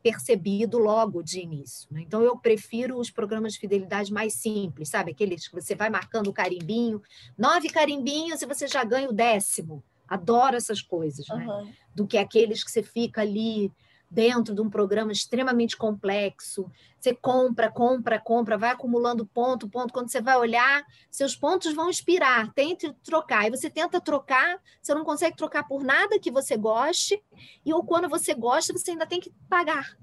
[0.00, 1.88] percebido logo de início.
[1.90, 2.02] Né?
[2.02, 5.10] Então, eu prefiro os programas de fidelidade mais simples, sabe?
[5.10, 7.02] Aqueles que você vai marcando o carimbinho,
[7.36, 9.82] nove carimbinhos e você já ganha o décimo.
[10.08, 11.46] Adoro essas coisas, né?
[11.46, 11.72] Uhum.
[11.94, 13.72] Do que aqueles que você fica ali
[14.14, 16.70] dentro de um programa extremamente complexo.
[17.00, 19.92] Você compra, compra, compra, vai acumulando ponto, ponto.
[19.92, 22.52] Quando você vai olhar, seus pontos vão expirar.
[22.52, 23.46] Tente trocar.
[23.46, 27.20] E você tenta trocar, você não consegue trocar por nada que você goste.
[27.66, 29.96] E ou quando você gosta, você ainda tem que pagar.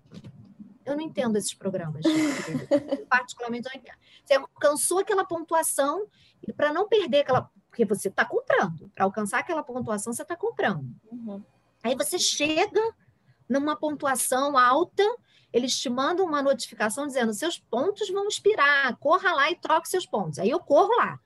[0.85, 2.03] Eu não entendo esses programas.
[3.09, 3.97] Particularmente, eu não entendo.
[4.25, 6.05] Você alcançou aquela pontuação
[6.45, 7.49] e para não perder aquela.
[7.71, 8.91] Porque você está comprando.
[8.93, 10.93] Para alcançar aquela pontuação, você está comprando.
[11.09, 11.41] Uhum.
[11.81, 12.81] Aí você chega
[13.49, 15.03] numa pontuação alta,
[15.51, 20.05] eles te mandam uma notificação dizendo: seus pontos vão expirar, corra lá e troque seus
[20.05, 20.37] pontos.
[20.37, 21.19] Aí eu corro lá.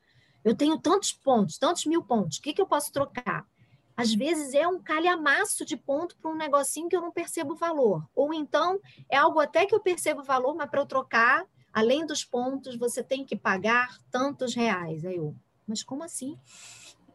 [0.43, 3.45] Eu tenho tantos pontos, tantos mil pontos, o que, que eu posso trocar?
[3.97, 8.08] Às vezes é um calhamaço de ponto para um negocinho que eu não percebo valor.
[8.13, 8.79] Ou então
[9.10, 13.01] é algo até que eu percebo valor, mas para eu trocar, além dos pontos, você
[13.01, 15.05] tem que pagar tantos reais.
[15.05, 15.34] Aí eu,
[15.67, 16.38] mas como assim?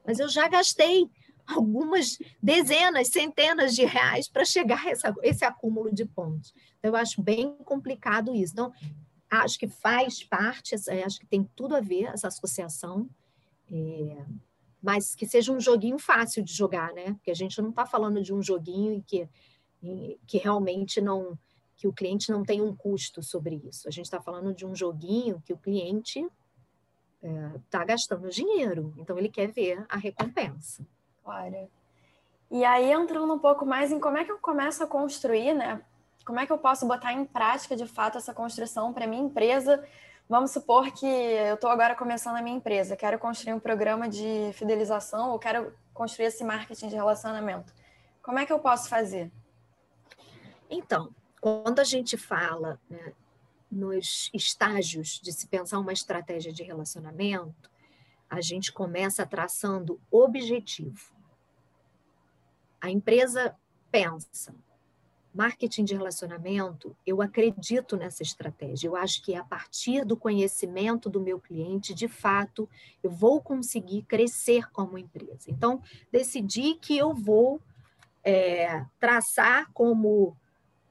[0.05, 1.09] Mas eu já gastei
[1.47, 6.55] algumas dezenas, centenas de reais para chegar a essa, esse acúmulo de pontos.
[6.79, 8.53] Então, eu acho bem complicado isso.
[8.53, 8.73] Então,
[9.31, 13.09] acho que faz parte, acho que tem tudo a ver essa associação,
[13.71, 14.25] é,
[14.83, 17.13] mas que seja um joguinho fácil de jogar, né?
[17.15, 19.29] Porque a gente não está falando de um joguinho que,
[20.27, 21.39] que realmente não
[21.77, 23.89] que o cliente não tem um custo sobre isso.
[23.89, 26.23] A gente está falando de um joguinho que o cliente
[27.23, 30.87] está é, tá gastando dinheiro, então ele quer ver a recompensa.
[31.23, 31.69] Claro.
[32.51, 35.83] E aí, entrando um pouco mais em como é que eu começo a construir, né?
[36.25, 39.85] Como é que eu posso botar em prática, de fato, essa construção para minha empresa?
[40.29, 44.53] Vamos supor que eu estou agora começando a minha empresa, quero construir um programa de
[44.55, 47.73] fidelização ou quero construir esse marketing de relacionamento.
[48.23, 49.31] Como é que eu posso fazer?
[50.69, 53.13] Então, quando a gente fala né,
[53.71, 57.71] nos estágios de se pensar uma estratégia de relacionamento,
[58.29, 61.13] a gente começa traçando objetivo.
[62.81, 63.55] A empresa
[63.91, 64.55] pensa,
[65.35, 68.89] marketing de relacionamento, eu acredito nessa estratégia.
[68.89, 72.69] Eu acho que a partir do conhecimento do meu cliente, de fato,
[73.03, 75.49] eu vou conseguir crescer como empresa.
[75.49, 77.61] Então, decidi que eu vou
[78.25, 80.37] é, traçar como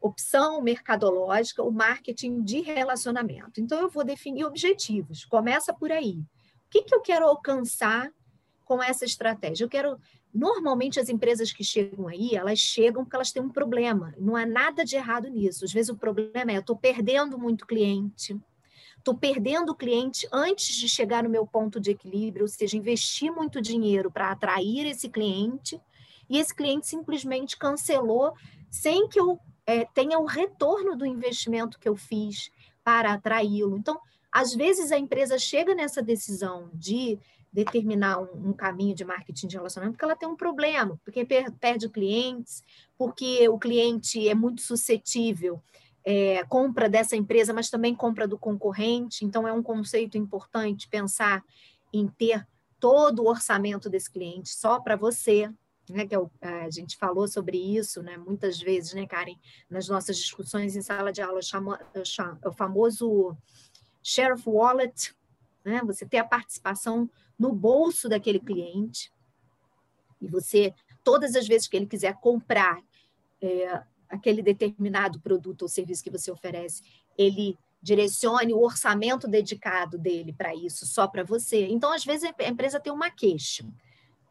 [0.02, 3.60] opção mercadológica o marketing de relacionamento.
[3.60, 5.26] Então, eu vou definir objetivos.
[5.26, 6.14] Começa por aí.
[6.14, 8.12] O que, que eu quero alcançar
[8.66, 9.66] com essa estratégia?
[9.66, 10.00] Eu quero.
[10.34, 14.14] Normalmente, as empresas que chegam aí, elas chegam porque elas têm um problema.
[14.18, 15.66] Não há nada de errado nisso.
[15.66, 18.40] Às vezes, o problema é: eu estou perdendo muito cliente,
[19.00, 23.32] estou perdendo o cliente antes de chegar no meu ponto de equilíbrio, ou seja, investir
[23.32, 25.82] muito dinheiro para atrair esse cliente,
[26.30, 28.34] e esse cliente simplesmente cancelou
[28.70, 32.52] sem que eu é, tenha o retorno do investimento que eu fiz
[32.84, 33.78] para atraí-lo.
[33.78, 34.00] Então,
[34.32, 37.20] às vezes a empresa chega nessa decisão de
[37.54, 41.24] determinar um, um, caminho de marketing de relacionamento porque ela tem um problema, porque
[41.60, 42.64] perde clientes,
[42.98, 45.62] porque o cliente é muito suscetível,
[46.04, 49.24] é, compra dessa empresa, mas também compra do concorrente.
[49.24, 51.44] Então é um conceito importante pensar
[51.94, 52.48] em ter
[52.80, 55.48] todo o orçamento desse cliente só para você.
[55.89, 59.36] Né, que é o, a gente falou sobre isso, né, muitas vezes, né, Karen,
[59.67, 61.39] nas nossas discussões em sala de aula,
[62.45, 63.36] o famoso
[64.04, 65.15] share of wallet,
[65.63, 65.82] né?
[65.86, 69.12] Você ter a participação no bolso daquele cliente
[70.21, 70.73] e você,
[71.04, 72.82] todas as vezes que ele quiser comprar
[73.41, 76.82] é, aquele determinado produto ou serviço que você oferece,
[77.17, 81.67] ele direcione o orçamento dedicado dele para isso, só para você.
[81.67, 83.65] Então, às vezes, a empresa tem uma queixa.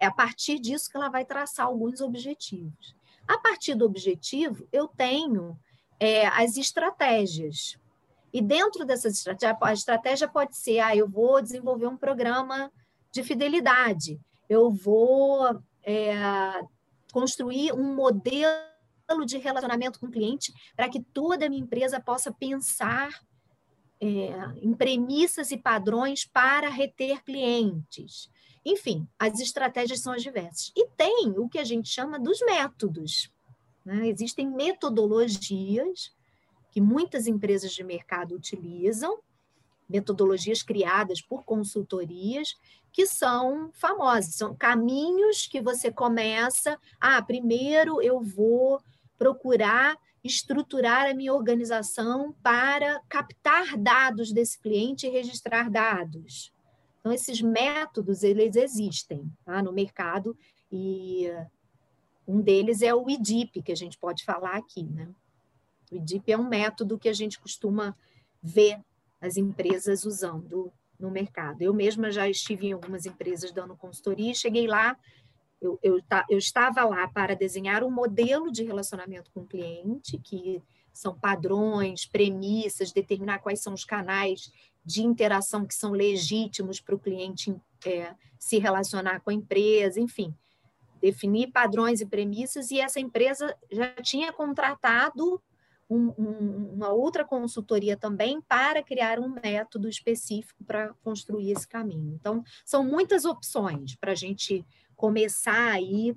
[0.01, 2.95] É a partir disso que ela vai traçar alguns objetivos.
[3.27, 5.59] A partir do objetivo, eu tenho
[5.99, 7.79] é, as estratégias.
[8.33, 12.71] E dentro dessas estratégias, a estratégia pode ser: ah, eu vou desenvolver um programa
[13.13, 16.15] de fidelidade, eu vou é,
[17.13, 22.31] construir um modelo de relacionamento com o cliente para que toda a minha empresa possa
[22.33, 23.09] pensar
[24.01, 24.07] é,
[24.63, 28.31] em premissas e padrões para reter clientes.
[28.69, 30.71] Enfim, as estratégias são as diversas.
[30.77, 33.33] E tem o que a gente chama dos métodos.
[33.83, 34.09] Né?
[34.09, 36.15] Existem metodologias
[36.71, 39.21] que muitas empresas de mercado utilizam,
[39.89, 42.59] metodologias criadas por consultorias,
[42.93, 46.79] que são famosas, são caminhos que você começa.
[47.01, 48.83] Ah, primeiro eu vou
[49.17, 56.53] procurar estruturar a minha organização para captar dados desse cliente e registrar dados.
[57.01, 60.37] Então, esses métodos, eles existem tá, no mercado
[60.71, 61.31] e
[62.27, 64.83] Um deles é o IDIP, que a gente pode falar aqui.
[64.83, 65.09] Né?
[65.91, 67.97] O IDIP é um método que a gente costuma
[68.43, 68.79] ver
[69.21, 71.63] as empresas usando no mercado.
[71.63, 74.97] Eu mesma já estive em algumas empresas dando consultoria cheguei lá,
[75.61, 80.63] eu, eu, eu estava lá para desenhar um modelo de relacionamento com o cliente, que
[80.93, 84.53] são padrões, premissas, determinar quais são os canais
[84.89, 90.35] de interação que são legítimos para o cliente é, se relacionar com a empresa, enfim,
[90.99, 95.43] definir padrões e premissas, e essa empresa já tinha contratado
[95.91, 102.15] um, um, uma outra consultoria também para criar um método específico para construir esse caminho.
[102.15, 104.65] Então, são muitas opções para a gente
[104.97, 106.17] começar aí.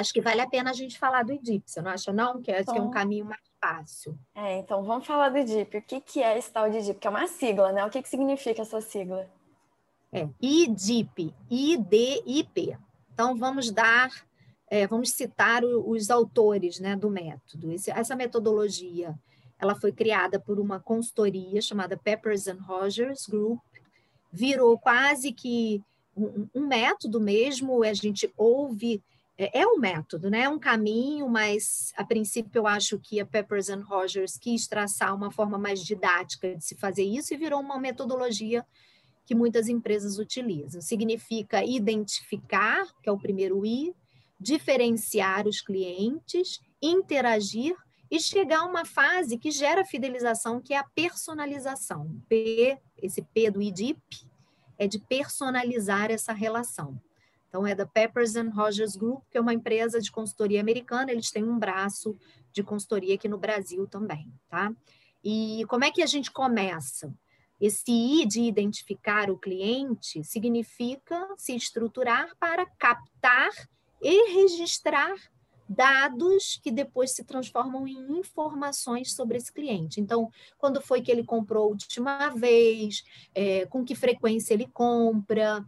[0.00, 2.40] Acho que vale a pena a gente falar do IDIP, você não acha não?
[2.40, 4.18] Que, é, que é um então caminho mais fácil.
[4.34, 5.76] É, então vamos falar do IDIP.
[5.76, 6.98] O que, que é esse tal de IDIP?
[6.98, 7.84] Que é uma sigla, né?
[7.84, 9.28] O que, que significa essa sigla?
[10.12, 12.76] É, IDIP, IDIP.
[13.12, 14.10] Então, vamos dar
[14.70, 17.72] é, vamos citar o, os autores né, do método.
[17.72, 19.18] Esse, essa metodologia
[19.58, 23.60] ela foi criada por uma consultoria chamada Peppers and Rogers Group,
[24.32, 25.82] virou quase que
[26.16, 29.02] um, um método mesmo, a gente ouve,
[29.42, 30.42] é, é, um método, né?
[30.42, 35.14] é um caminho, mas a princípio eu acho que a Peppers and Rogers quis traçar
[35.14, 38.66] uma forma mais didática de se fazer isso e virou uma metodologia
[39.24, 40.82] que muitas empresas utilizam.
[40.82, 43.94] Significa identificar, que é o primeiro I,
[44.38, 47.74] diferenciar os clientes, interagir
[48.10, 52.20] e chegar a uma fase que gera fidelização, que é a personalização.
[52.28, 54.02] P, esse P do IDIP
[54.76, 57.00] é de personalizar essa relação.
[57.50, 61.32] Então, é da Peppers and Rogers Group, que é uma empresa de consultoria americana, eles
[61.32, 62.16] têm um braço
[62.52, 64.72] de consultoria aqui no Brasil também, tá?
[65.22, 67.12] E como é que a gente começa?
[67.60, 73.50] Esse I de identificar o cliente significa se estruturar para captar
[74.00, 75.14] e registrar
[75.68, 80.00] dados que depois se transformam em informações sobre esse cliente.
[80.00, 85.64] Então, quando foi que ele comprou a última vez, é, com que frequência ele compra,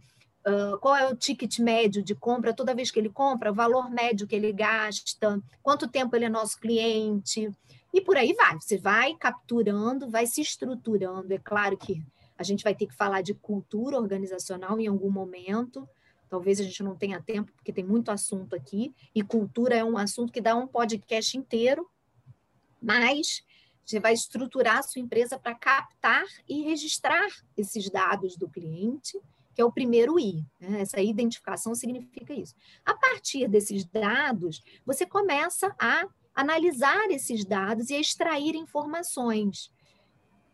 [0.81, 4.27] qual é o ticket médio de compra, toda vez que ele compra, o valor médio
[4.27, 7.49] que ele gasta, quanto tempo ele é nosso cliente,
[7.93, 8.59] e por aí vai.
[8.59, 11.33] Você vai capturando, vai se estruturando.
[11.33, 12.01] É claro que
[12.37, 15.87] a gente vai ter que falar de cultura organizacional em algum momento,
[16.33, 19.99] Talvez a gente não tenha tempo, porque tem muito assunto aqui, e cultura é um
[19.99, 21.87] assunto que dá um podcast inteiro,
[22.81, 23.43] mas
[23.85, 29.21] você vai estruturar a sua empresa para captar e registrar esses dados do cliente,
[29.53, 30.45] que é o primeiro I.
[30.59, 30.81] Né?
[30.81, 32.55] Essa identificação significa isso.
[32.85, 39.71] A partir desses dados, você começa a analisar esses dados e a extrair informações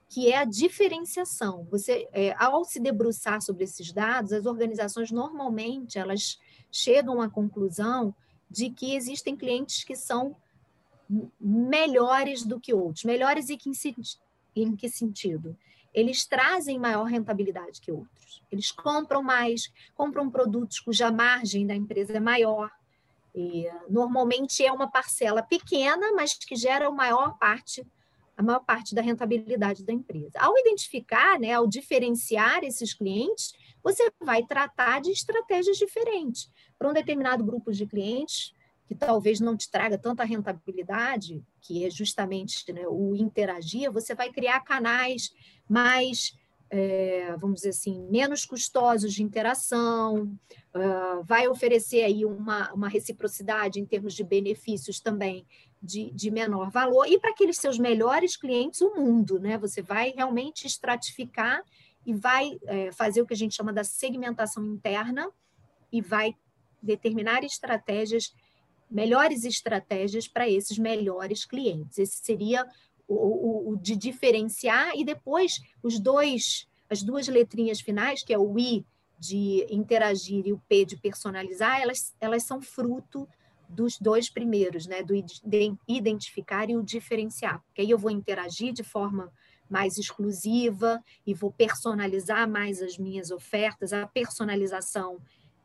[0.09, 1.67] que é a diferenciação.
[1.69, 6.39] Você, é, ao se debruçar sobre esses dados, as organizações normalmente elas
[6.71, 8.13] chegam à conclusão
[8.49, 10.35] de que existem clientes que são
[11.39, 13.03] melhores do que outros.
[13.03, 13.71] Melhores em que,
[14.55, 15.55] em que sentido?
[15.93, 18.43] Eles trazem maior rentabilidade que outros.
[18.51, 22.71] Eles compram mais, compram produtos cuja margem da empresa é maior.
[23.33, 27.85] E, normalmente é uma parcela pequena, mas que gera a maior parte
[28.35, 30.39] a maior parte da rentabilidade da empresa.
[30.39, 36.49] Ao identificar, né, ao diferenciar esses clientes, você vai tratar de estratégias diferentes.
[36.77, 38.53] Para um determinado grupo de clientes,
[38.89, 44.31] que talvez não te traga tanta rentabilidade, que é justamente né, o interagir, você vai
[44.31, 45.31] criar canais
[45.69, 46.35] mais,
[46.71, 50.23] é, vamos dizer assim, menos custosos de interação,
[50.73, 55.45] uh, vai oferecer aí uma, uma reciprocidade em termos de benefícios também
[55.79, 59.55] de, de menor valor, e para aqueles seus melhores clientes, o mundo, né?
[59.59, 61.63] Você vai realmente estratificar
[62.03, 65.29] e vai é, fazer o que a gente chama da segmentação interna
[65.91, 66.35] e vai
[66.81, 68.33] determinar estratégias,
[68.89, 71.97] melhores estratégias para esses melhores clientes.
[71.97, 72.65] Esse seria
[73.07, 78.37] o, o, o, de diferenciar e depois os dois, as duas letrinhas finais, que é
[78.37, 78.85] o I
[79.17, 83.27] de interagir e o P de personalizar, elas, elas são fruto
[83.67, 85.13] dos dois primeiros, né, do
[85.87, 89.31] identificar e o diferenciar, porque aí eu vou interagir de forma
[89.69, 93.93] mais exclusiva e vou personalizar mais as minhas ofertas.
[93.93, 95.19] A personalização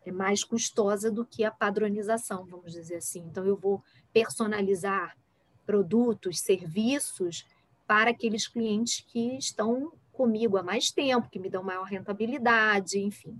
[0.04, 3.20] é mais custosa do que a padronização, vamos dizer assim.
[3.20, 3.82] Então, eu vou
[4.12, 5.16] personalizar
[5.64, 7.44] produtos, serviços
[7.86, 13.38] para aqueles clientes que estão comigo há mais tempo, que me dão maior rentabilidade, enfim.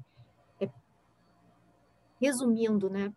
[0.61, 0.69] É...
[2.21, 3.13] Resumindo, né,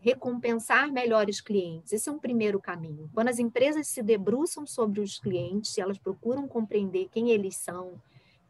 [0.00, 1.92] recompensar melhores clientes.
[1.92, 3.10] Esse é um primeiro caminho.
[3.14, 8.00] Quando as empresas se debruçam sobre os clientes, elas procuram compreender quem eles são,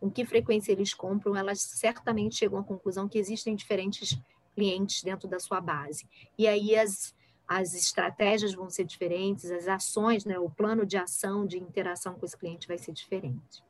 [0.01, 4.19] com que frequência eles compram, elas certamente chegam à conclusão que existem diferentes
[4.55, 6.07] clientes dentro da sua base.
[6.39, 7.15] E aí as,
[7.47, 12.25] as estratégias vão ser diferentes, as ações, né, o plano de ação, de interação com
[12.25, 13.63] esse cliente vai ser diferente.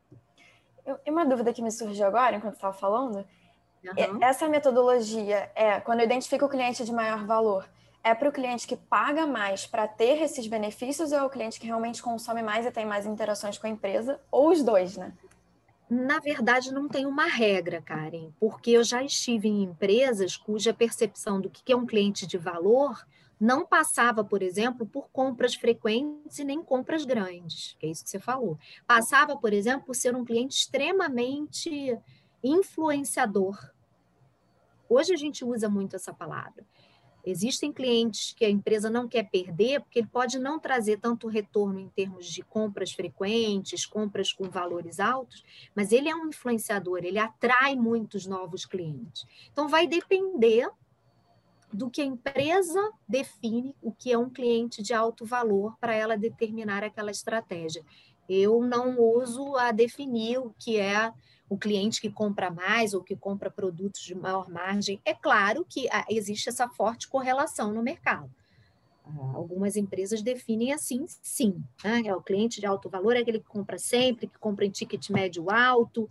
[0.85, 4.23] Eu, uma dúvida que me surgiu agora, enquanto estava falando, uhum.
[4.23, 7.69] essa metodologia é, quando eu identifico o cliente de maior valor,
[8.03, 11.59] é para o cliente que paga mais para ter esses benefícios ou é o cliente
[11.59, 14.21] que realmente consome mais e tem mais interações com a empresa?
[14.31, 15.15] Ou os dois, né?
[15.97, 21.41] Na verdade, não tem uma regra, Karen, porque eu já estive em empresas cuja percepção
[21.41, 23.07] do que é um cliente de valor
[23.39, 28.11] não passava, por exemplo, por compras frequentes e nem compras grandes, que é isso que
[28.11, 28.59] você falou.
[28.89, 31.97] Passava, por exemplo, por ser um cliente extremamente
[32.43, 33.57] influenciador.
[34.89, 36.67] Hoje a gente usa muito essa palavra.
[37.27, 41.81] Existem clientes que a empresa não quer perder, porque ele pode não trazer tanto retorno
[41.81, 45.43] em termos de compras frequentes, compras com valores altos,
[45.75, 49.27] mas ele é um influenciador, ele atrai muitos novos clientes.
[49.51, 50.69] Então, vai depender
[51.73, 56.17] do que a empresa define o que é um cliente de alto valor para ela
[56.17, 57.83] determinar aquela estratégia.
[58.29, 61.13] Eu não uso a definir o que é
[61.55, 65.01] o cliente que compra mais ou que compra produtos de maior margem.
[65.05, 68.29] É claro que ah, existe essa forte correlação no mercado.
[69.07, 71.63] Ah, algumas empresas definem assim, sim.
[71.85, 72.03] Né?
[72.07, 75.11] É o cliente de alto valor, é aquele que compra sempre, que compra em ticket
[75.11, 76.11] médio alto,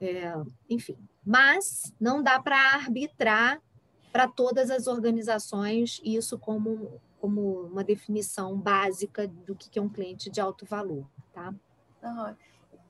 [0.00, 0.34] é,
[0.68, 0.96] enfim.
[1.24, 3.62] Mas não dá para arbitrar
[4.10, 10.28] para todas as organizações isso como, como uma definição básica do que é um cliente
[10.28, 11.06] de alto valor.
[11.32, 11.54] Tá?
[12.02, 12.34] Uhum.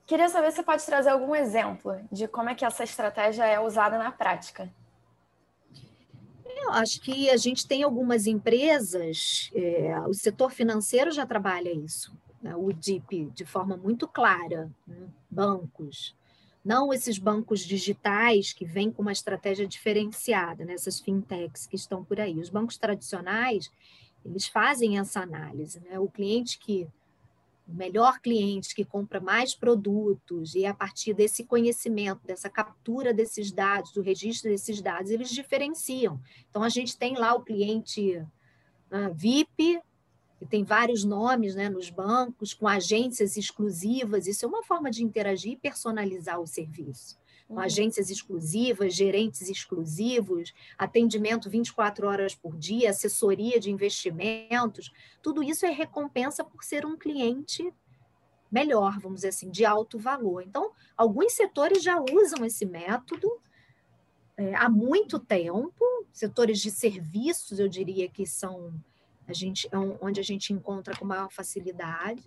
[0.05, 3.59] Queria saber se você pode trazer algum exemplo de como é que essa estratégia é
[3.59, 4.69] usada na prática.
[6.63, 12.15] Eu acho que a gente tem algumas empresas, é, o setor financeiro já trabalha isso,
[12.41, 12.55] né?
[12.55, 15.07] o DIP, de forma muito clara, né?
[15.29, 16.15] bancos,
[16.63, 20.73] não esses bancos digitais que vêm com uma estratégia diferenciada, né?
[20.73, 22.39] essas fintechs que estão por aí.
[22.39, 23.71] Os bancos tradicionais,
[24.23, 25.97] eles fazem essa análise, né?
[25.99, 26.87] o cliente que
[27.71, 33.51] o melhor cliente que compra mais produtos, e a partir desse conhecimento, dessa captura desses
[33.51, 36.19] dados, do registro desses dados, eles diferenciam.
[36.49, 39.81] Então, a gente tem lá o cliente uh, VIP,
[40.37, 45.03] que tem vários nomes né, nos bancos, com agências exclusivas, isso é uma forma de
[45.03, 47.20] interagir e personalizar o serviço
[47.51, 47.63] com uhum.
[47.63, 54.89] agências exclusivas, gerentes exclusivos, atendimento 24 horas por dia, assessoria de investimentos,
[55.21, 57.73] tudo isso é recompensa por ser um cliente
[58.49, 60.43] melhor, vamos dizer assim, de alto valor.
[60.43, 63.29] Então, alguns setores já usam esse método
[64.37, 65.83] é, há muito tempo,
[66.13, 68.73] setores de serviços, eu diria que são
[69.27, 72.23] a gente, é onde a gente encontra com maior facilidade,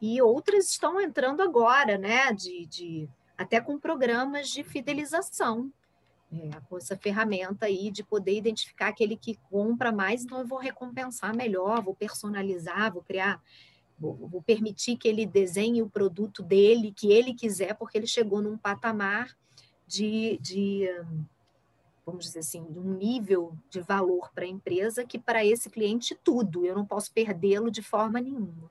[0.00, 3.08] e outras estão entrando agora, né, de, de
[3.40, 5.72] até com programas de fidelização,
[6.30, 10.58] é, com essa ferramenta aí de poder identificar aquele que compra mais, então eu vou
[10.58, 13.42] recompensar melhor, vou personalizar, vou criar,
[13.98, 18.42] vou, vou permitir que ele desenhe o produto dele, que ele quiser, porque ele chegou
[18.42, 19.34] num patamar
[19.86, 20.86] de, de
[22.04, 26.14] vamos dizer assim, de um nível de valor para a empresa que para esse cliente
[26.22, 28.70] tudo, eu não posso perdê-lo de forma nenhuma.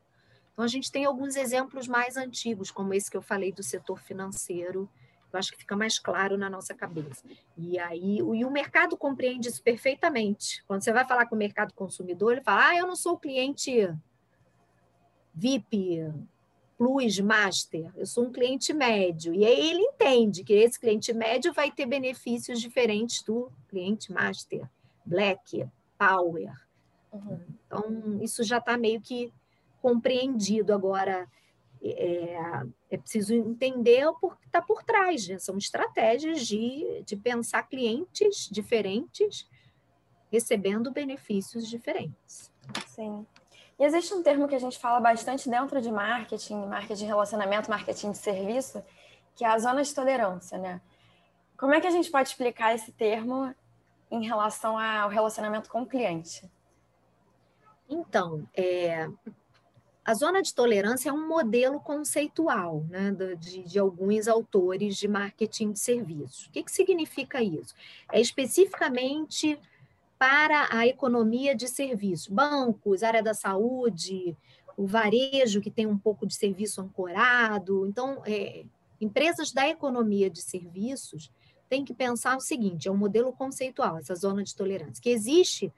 [0.60, 3.98] Então, a gente tem alguns exemplos mais antigos, como esse que eu falei do setor
[4.02, 4.90] financeiro,
[5.32, 7.24] eu acho que fica mais claro na nossa cabeça.
[7.58, 10.62] E aí, o, e o mercado compreende isso perfeitamente.
[10.68, 13.90] Quando você vai falar com o mercado consumidor, ele fala: ah, eu não sou cliente
[15.34, 16.12] VIP,
[16.78, 19.34] Plus, Master, eu sou um cliente médio.
[19.34, 24.70] E aí ele entende que esse cliente médio vai ter benefícios diferentes do cliente Master,
[25.06, 25.66] Black,
[25.98, 26.52] Power.
[27.14, 27.40] Uhum.
[27.66, 29.32] Então, isso já está meio que
[29.82, 30.74] compreendido.
[30.74, 31.28] Agora,
[31.82, 32.38] é,
[32.92, 35.28] é preciso entender o que está por trás.
[35.28, 35.40] Né?
[35.40, 39.48] São estratégias de, de pensar clientes diferentes
[40.32, 42.52] recebendo benefícios diferentes.
[42.88, 43.26] Sim.
[43.80, 47.70] E existe um termo que a gente fala bastante dentro de marketing, marketing de relacionamento,
[47.70, 48.84] marketing de serviço,
[49.36, 50.82] que é a zona de tolerância, né?
[51.58, 53.54] Como é que a gente pode explicar esse termo
[54.12, 56.50] em relação ao relacionamento com o cliente?
[57.90, 59.10] Então, é,
[60.10, 65.72] a zona de tolerância é um modelo conceitual né, de, de, alguns autores de marketing
[65.72, 66.48] de serviços.
[66.48, 67.76] O que, que significa isso?
[68.12, 69.60] É especificamente
[70.18, 74.36] para a economia de serviços, bancos, área da saúde,
[74.76, 77.86] o varejo, que tem um pouco de serviço ancorado.
[77.86, 78.66] Então, é,
[79.00, 81.32] empresas da economia de serviços
[81.70, 85.72] têm que pensar o seguinte: é um modelo conceitual, essa zona de tolerância, que existe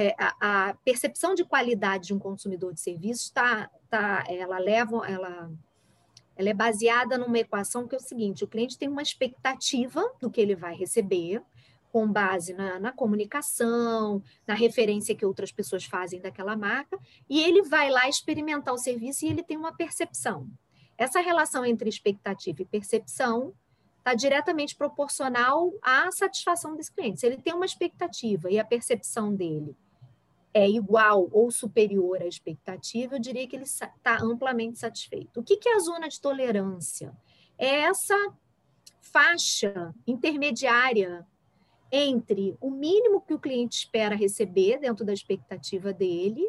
[0.00, 5.04] é, a, a, percepção de qualidade de um consumidor de serviços está, tá, ela leva,
[5.04, 5.50] ela,
[6.36, 10.30] ela é baseada numa equação que é o seguinte: o cliente tem uma expectativa do
[10.30, 11.42] que ele vai receber,
[11.90, 16.96] com base na, na, comunicação, na referência que outras pessoas fazem daquela marca,
[17.28, 20.48] e ele vai lá experimentar o serviço e ele tem uma percepção.
[20.96, 23.52] Essa relação entre expectativa e percepção
[23.98, 27.18] está diretamente proporcional à satisfação desse cliente.
[27.18, 29.76] Se ele tem uma expectativa e a percepção dele
[30.52, 35.40] é igual ou superior à expectativa, eu diria que ele está amplamente satisfeito.
[35.40, 37.16] O que, que é a zona de tolerância?
[37.56, 38.16] É essa
[39.00, 41.26] faixa intermediária
[41.90, 46.46] entre o mínimo que o cliente espera receber dentro da expectativa dele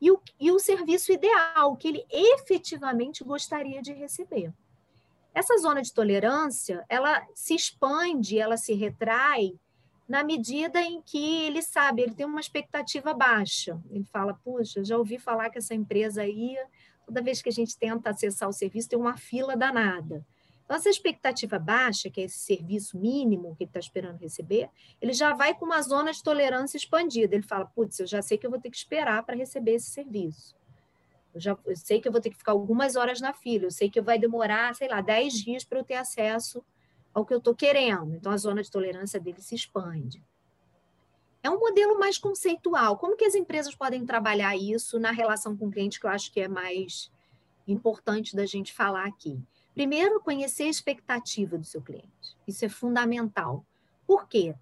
[0.00, 4.52] e o, e o serviço ideal que ele efetivamente gostaria de receber.
[5.34, 9.58] Essa zona de tolerância, ela se expande, ela se retrai
[10.08, 13.78] na medida em que ele sabe, ele tem uma expectativa baixa.
[13.90, 16.56] Ele fala, puxa, já ouvi falar que essa empresa aí,
[17.04, 20.24] toda vez que a gente tenta acessar o serviço, tem uma fila danada.
[20.64, 25.12] Então, essa expectativa baixa, que é esse serviço mínimo que ele está esperando receber, ele
[25.12, 27.34] já vai com uma zona de tolerância expandida.
[27.34, 29.90] Ele fala, putz, eu já sei que eu vou ter que esperar para receber esse
[29.90, 30.56] serviço.
[31.34, 33.70] Eu já eu sei que eu vou ter que ficar algumas horas na fila, eu
[33.70, 36.64] sei que vai demorar, sei lá, 10 dias para eu ter acesso
[37.18, 38.14] ao que eu estou querendo.
[38.14, 40.22] Então, a zona de tolerância dele se expande.
[41.42, 42.96] É um modelo mais conceitual.
[42.96, 46.32] Como que as empresas podem trabalhar isso na relação com o cliente, que eu acho
[46.32, 47.10] que é mais
[47.66, 49.40] importante da gente falar aqui?
[49.74, 52.36] Primeiro, conhecer a expectativa do seu cliente.
[52.46, 53.64] Isso é fundamental.
[54.06, 54.54] Por quê?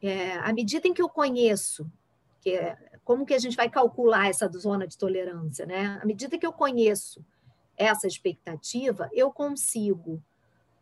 [0.00, 1.90] É, à medida em que eu conheço,
[2.40, 5.98] que é, como que a gente vai calcular essa zona de tolerância, né?
[6.02, 7.22] À medida que eu conheço
[7.76, 10.22] essa expectativa, eu consigo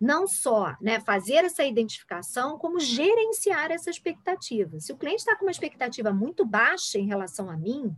[0.00, 4.78] não só né, fazer essa identificação, como gerenciar essa expectativa.
[4.78, 7.94] Se o cliente está com uma expectativa muito baixa em relação a mim,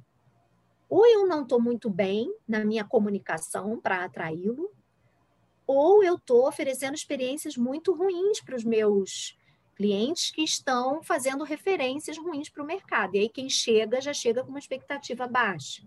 [0.88, 4.72] ou eu não estou muito bem na minha comunicação para atraí-lo,
[5.66, 9.38] ou eu estou oferecendo experiências muito ruins para os meus
[9.76, 13.14] clientes que estão fazendo referências ruins para o mercado.
[13.14, 15.86] E aí quem chega já chega com uma expectativa baixa.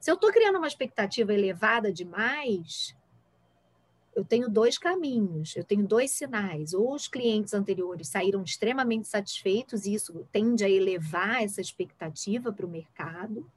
[0.00, 2.96] Se eu estou criando uma expectativa elevada demais,
[4.14, 6.74] eu tenho dois caminhos, eu tenho dois sinais.
[6.74, 12.66] Ou os clientes anteriores saíram extremamente satisfeitos, e isso tende a elevar essa expectativa para
[12.66, 13.50] o mercado,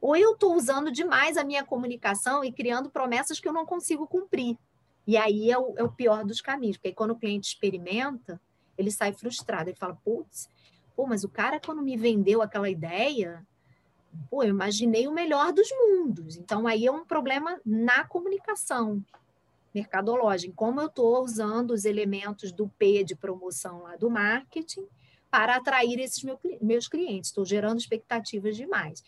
[0.00, 4.06] ou eu estou usando demais a minha comunicação e criando promessas que eu não consigo
[4.06, 4.58] cumprir.
[5.06, 8.40] E aí é o, é o pior dos caminhos, porque quando o cliente experimenta,
[8.76, 10.48] ele sai frustrado, ele fala, putz,
[10.96, 13.46] pô, mas o cara quando me vendeu aquela ideia,
[14.28, 16.36] pô, eu imaginei o melhor dos mundos.
[16.36, 19.02] Então aí é um problema na comunicação
[19.74, 24.86] mercadológica, como eu estou usando os elementos do P de promoção lá do marketing
[25.30, 27.30] para atrair esses meu, meus clientes.
[27.30, 29.02] Estou gerando expectativas demais.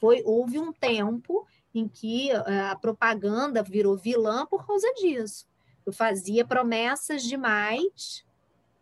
[0.00, 5.46] Foi, houve um tempo em que eh, a propaganda virou vilã por causa disso.
[5.84, 8.24] Eu fazia promessas demais,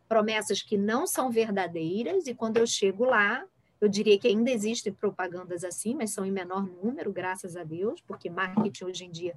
[0.08, 3.44] promessas que não são verdadeiras, e quando eu chego lá,
[3.80, 8.00] eu diria que ainda existem propagandas assim, mas são em menor número, graças a Deus,
[8.00, 9.36] porque marketing hoje em dia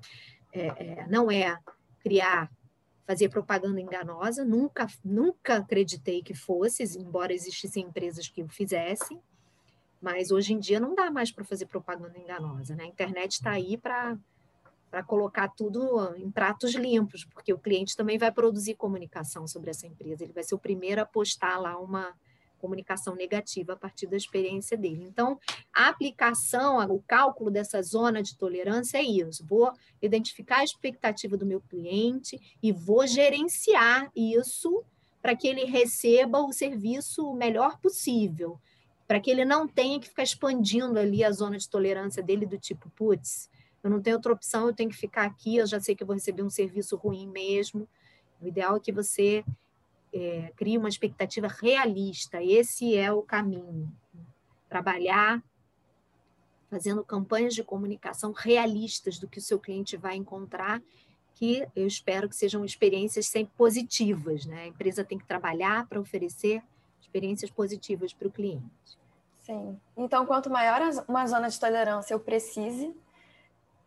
[0.54, 1.58] é, é, não é
[2.08, 2.50] criar
[3.06, 9.22] fazer propaganda enganosa, nunca, nunca acreditei que fosse, embora existissem empresas que o fizessem,
[10.02, 12.84] mas hoje em dia não dá mais para fazer propaganda enganosa, né?
[12.84, 14.18] A internet está aí para
[14.90, 19.86] para colocar tudo em pratos limpos, porque o cliente também vai produzir comunicação sobre essa
[19.86, 22.16] empresa, ele vai ser o primeiro a postar lá uma
[22.58, 25.04] comunicação negativa a partir da experiência dele.
[25.04, 25.40] Então,
[25.74, 29.46] a aplicação, o cálculo dessa zona de tolerância é isso.
[29.46, 34.84] Vou identificar a expectativa do meu cliente e vou gerenciar isso
[35.22, 38.60] para que ele receba o serviço o melhor possível,
[39.08, 42.58] para que ele não tenha que ficar expandindo ali a zona de tolerância dele do
[42.58, 43.50] tipo, putz,
[43.84, 46.08] eu não tenho outra opção, eu tenho que ficar aqui, eu já sei que eu
[46.08, 47.88] vou receber um serviço ruim mesmo.
[48.42, 49.44] O ideal é que você
[50.14, 52.42] é, cria uma expectativa realista.
[52.44, 53.92] Esse é o caminho.
[54.70, 55.44] Trabalhar
[56.70, 60.82] fazendo campanhas de comunicação realistas do que o seu cliente vai encontrar,
[61.34, 64.46] que eu espero que sejam experiências sempre positivas.
[64.46, 64.64] Né?
[64.64, 66.62] A empresa tem que trabalhar para oferecer
[67.00, 68.98] experiências positivas para o cliente.
[69.38, 69.80] Sim.
[69.96, 72.94] Então, quanto maior uma zona de tolerância eu precise,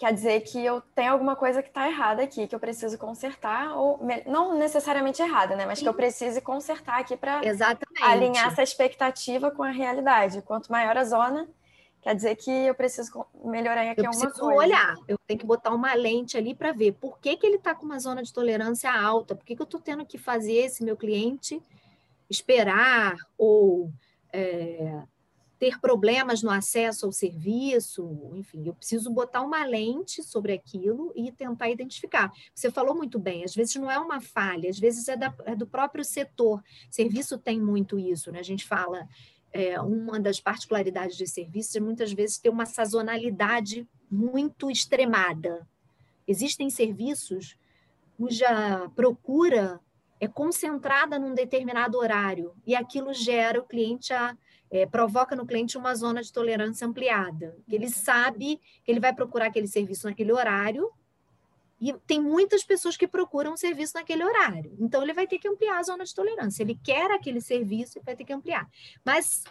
[0.00, 3.76] quer dizer que eu tenho alguma coisa que está errada aqui, que eu preciso consertar,
[3.76, 5.66] ou não necessariamente errada, né?
[5.66, 7.42] Mas que eu preciso consertar aqui para
[8.00, 10.40] alinhar essa expectativa com a realidade.
[10.40, 11.46] Quanto maior a zona,
[12.00, 14.58] quer dizer que eu preciso melhorar aqui eu alguma coisa.
[14.58, 17.74] olhar, eu tenho que botar uma lente ali para ver por que, que ele está
[17.74, 20.82] com uma zona de tolerância alta, por que, que eu estou tendo que fazer esse
[20.82, 21.60] meu cliente
[22.30, 23.92] esperar ou
[24.32, 25.02] é,
[25.60, 31.30] ter problemas no acesso ao serviço, enfim, eu preciso botar uma lente sobre aquilo e
[31.30, 32.32] tentar identificar.
[32.54, 35.54] Você falou muito bem, às vezes não é uma falha, às vezes é, da, é
[35.54, 36.64] do próprio setor.
[36.90, 38.38] Serviço tem muito isso, né?
[38.38, 39.06] A gente fala,
[39.52, 45.68] é, uma das particularidades de serviços é muitas vezes ter uma sazonalidade muito extremada.
[46.26, 47.54] Existem serviços
[48.16, 49.78] cuja procura
[50.18, 54.34] é concentrada num determinado horário e aquilo gera o cliente a
[54.70, 57.56] é, provoca no cliente uma zona de tolerância ampliada.
[57.68, 60.90] Ele sabe que ele vai procurar aquele serviço naquele horário
[61.80, 64.76] e tem muitas pessoas que procuram um serviço naquele horário.
[64.78, 66.62] Então, ele vai ter que ampliar a zona de tolerância.
[66.62, 68.68] Ele quer aquele serviço e vai ter que ampliar.
[69.04, 69.44] Mas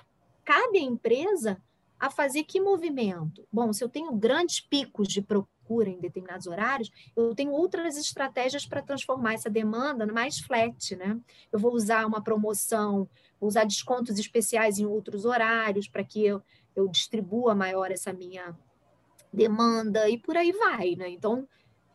[0.45, 1.61] cabe à empresa
[1.99, 3.45] a fazer que movimento?
[3.51, 8.65] Bom, se eu tenho grandes picos de procura em determinados horários, eu tenho outras estratégias
[8.65, 11.19] para transformar essa demanda mais flat, né?
[11.51, 13.07] Eu vou usar uma promoção
[13.41, 16.41] usar descontos especiais em outros horários para que eu,
[16.75, 18.57] eu distribua maior essa minha
[19.31, 21.09] demanda e por aí vai, né?
[21.09, 21.47] Então,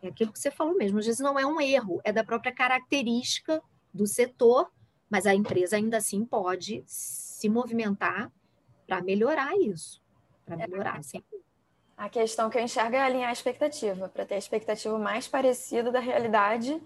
[0.03, 2.53] é aquilo que você falou mesmo, às vezes não é um erro, é da própria
[2.53, 3.63] característica
[3.93, 4.71] do setor,
[5.11, 8.33] mas a empresa ainda assim pode se movimentar
[8.87, 10.03] para melhorar isso,
[10.45, 11.44] para melhorar sempre.
[11.97, 15.93] A questão que eu enxergo é alinhar a expectativa, para ter a expectativa mais parecida
[15.93, 16.83] da realidade,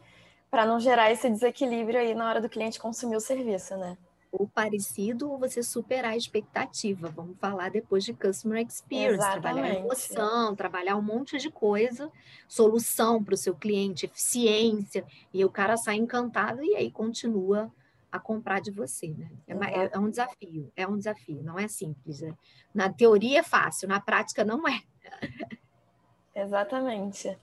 [0.51, 3.97] para não gerar esse desequilíbrio aí na hora do cliente consumir o serviço, né?
[4.31, 7.09] ou parecido ou você superar a expectativa.
[7.09, 9.43] Vamos falar depois de customer experience, Exatamente.
[9.43, 12.11] trabalhar emoção, trabalhar um monte de coisa,
[12.47, 17.73] solução para o seu cliente, eficiência, e o cara sai encantado e aí continua
[18.11, 19.31] a comprar de você, né?
[19.47, 22.23] É, é, é um desafio, é um desafio, não é simples.
[22.23, 22.35] É.
[22.75, 24.83] Na teoria é fácil, na prática não é.
[26.35, 27.37] Exatamente.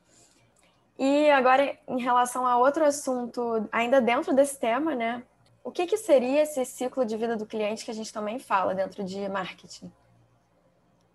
[0.98, 5.24] E agora, em relação a outro assunto, ainda dentro desse tema, né?
[5.64, 8.74] O que, que seria esse ciclo de vida do cliente que a gente também fala
[8.74, 9.92] dentro de marketing?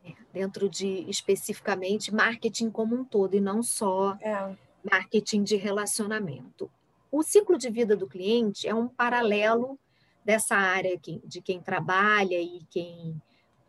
[0.05, 4.55] É, dentro de especificamente marketing como um todo e não só é.
[4.83, 6.71] marketing de relacionamento.
[7.11, 9.79] O ciclo de vida do cliente é um paralelo
[10.25, 13.21] dessa área de quem trabalha e quem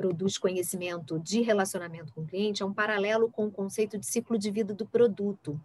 [0.01, 4.35] produz conhecimento de relacionamento com o cliente, é um paralelo com o conceito de ciclo
[4.35, 5.61] de vida do produto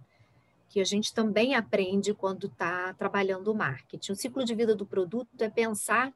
[0.68, 4.12] que a gente também aprende quando está trabalhando o marketing.
[4.12, 6.12] O ciclo de vida do produto é pensar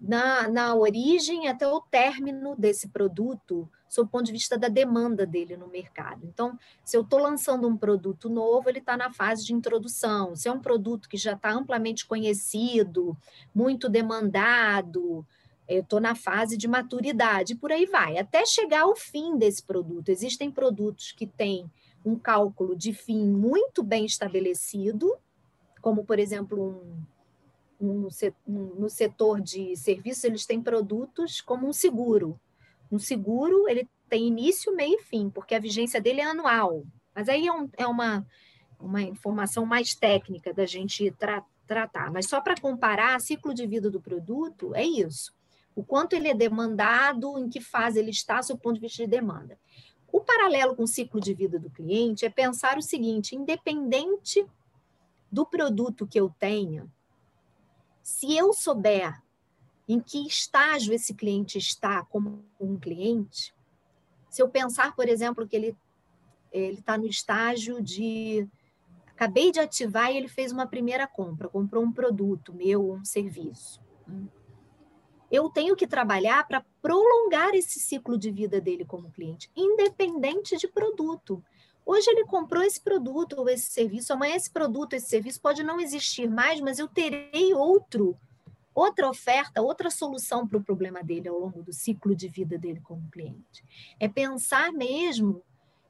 [0.00, 5.26] na, na origem até o término desse produto, sob o ponto de vista da demanda
[5.26, 6.24] dele no mercado.
[6.24, 10.34] Então, se eu estou lançando um produto novo, ele está na fase de introdução.
[10.34, 13.14] Se é um produto que já está amplamente conhecido,
[13.54, 15.26] muito demandado,
[15.70, 20.08] eu estou na fase de maturidade, por aí vai, até chegar ao fim desse produto.
[20.08, 21.70] Existem produtos que têm
[22.04, 25.16] um cálculo de fim muito bem estabelecido,
[25.80, 27.06] como, por exemplo,
[27.80, 28.08] um, um,
[28.48, 32.38] um, no setor de serviços, eles têm produtos como um seguro.
[32.90, 36.84] Um seguro, ele tem início, meio e fim, porque a vigência dele é anual.
[37.14, 38.26] Mas aí é, um, é uma,
[38.78, 42.10] uma informação mais técnica da gente tra tratar.
[42.10, 45.32] Mas só para comparar, ciclo de vida do produto é isso.
[45.74, 49.02] O quanto ele é demandado, em que fase ele está, sob o ponto de vista
[49.02, 49.58] de demanda.
[50.12, 54.44] O paralelo com o ciclo de vida do cliente é pensar o seguinte: independente
[55.30, 56.90] do produto que eu tenha,
[58.02, 59.22] se eu souber
[59.88, 63.54] em que estágio esse cliente está como um cliente,
[64.28, 65.76] se eu pensar, por exemplo, que ele
[66.52, 68.48] ele está no estágio de
[69.06, 73.80] acabei de ativar e ele fez uma primeira compra, comprou um produto meu, um serviço
[75.30, 80.66] eu tenho que trabalhar para prolongar esse ciclo de vida dele como cliente, independente de
[80.66, 81.42] produto.
[81.86, 85.80] Hoje ele comprou esse produto ou esse serviço, amanhã esse produto, esse serviço pode não
[85.80, 88.16] existir mais, mas eu terei outro,
[88.74, 92.80] outra oferta, outra solução para o problema dele ao longo do ciclo de vida dele
[92.80, 93.64] como cliente.
[93.98, 95.42] É pensar mesmo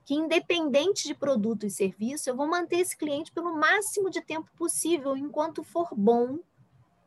[0.04, 4.50] que, independente de produto e serviço, eu vou manter esse cliente pelo máximo de tempo
[4.56, 6.38] possível, enquanto for bom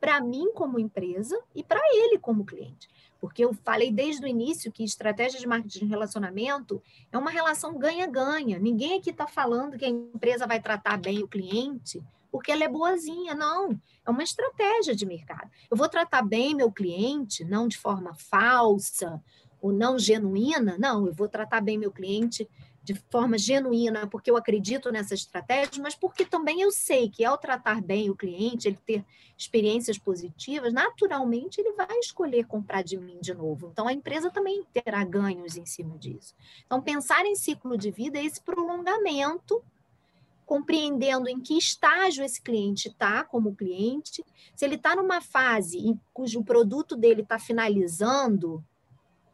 [0.04, 2.89] para mim como empresa e para ele como cliente.
[3.22, 7.80] Porque eu falei desde o início que estratégia de marketing de relacionamento é uma relação
[7.80, 8.60] ganha-ganha.
[8.60, 12.68] Ninguém aqui está falando que a empresa vai tratar bem o cliente porque ela é
[12.68, 13.34] boazinha.
[13.34, 15.49] Não, é uma estratégia de mercado.
[15.72, 19.24] Eu vou tratar bem meu cliente, não de forma falsa
[19.62, 20.76] ou não genuína.
[20.78, 22.45] Não, eu vou tratar bem meu cliente
[22.84, 27.38] de forma genuína, porque eu acredito nessa estratégia, mas porque também eu sei que ao
[27.38, 29.06] tratar bem o cliente, ele ter
[29.38, 33.70] experiências positivas, naturalmente ele vai escolher comprar de mim de novo.
[33.72, 36.36] Então a empresa também terá ganhos em cima disso.
[36.66, 39.64] Então pensar em ciclo de vida é esse prolongamento
[40.46, 44.24] compreendendo em que estágio esse cliente está como cliente,
[44.54, 48.64] se ele está numa fase em cujo produto dele está finalizando,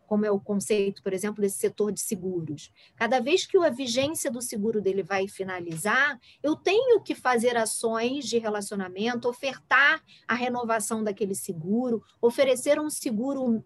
[0.10, 2.74] como é o conceito, por exemplo, desse setor de seguros.
[2.96, 8.26] Cada vez que a vigência do seguro dele vai finalizar, eu tenho que fazer ações
[8.26, 13.64] de relacionamento, ofertar a renovação daquele seguro, oferecer um seguro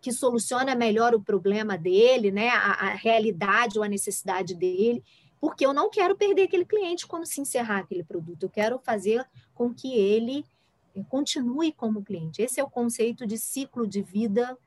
[0.00, 5.00] que soluciona melhor o problema dele, né, a, a realidade ou a necessidade dele,
[5.40, 8.42] porque eu não quero perder aquele cliente quando se encerrar aquele produto.
[8.42, 10.44] Eu quero fazer com que ele
[11.08, 12.42] continue como cliente.
[12.42, 14.58] Esse é o conceito de ciclo de vida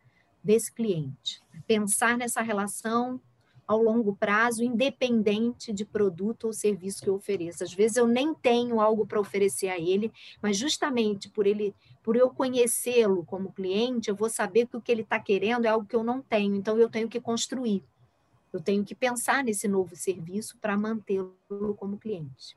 [0.45, 1.41] desse cliente.
[1.65, 3.19] Pensar nessa relação
[3.67, 7.63] ao longo prazo, independente de produto ou serviço que eu ofereça.
[7.63, 11.73] Às vezes eu nem tenho algo para oferecer a ele, mas justamente por ele,
[12.03, 15.69] por eu conhecê-lo como cliente, eu vou saber que o que ele está querendo é
[15.69, 16.55] algo que eu não tenho.
[16.55, 17.83] Então eu tenho que construir.
[18.53, 21.35] Eu tenho que pensar nesse novo serviço para mantê-lo
[21.75, 22.55] como cliente.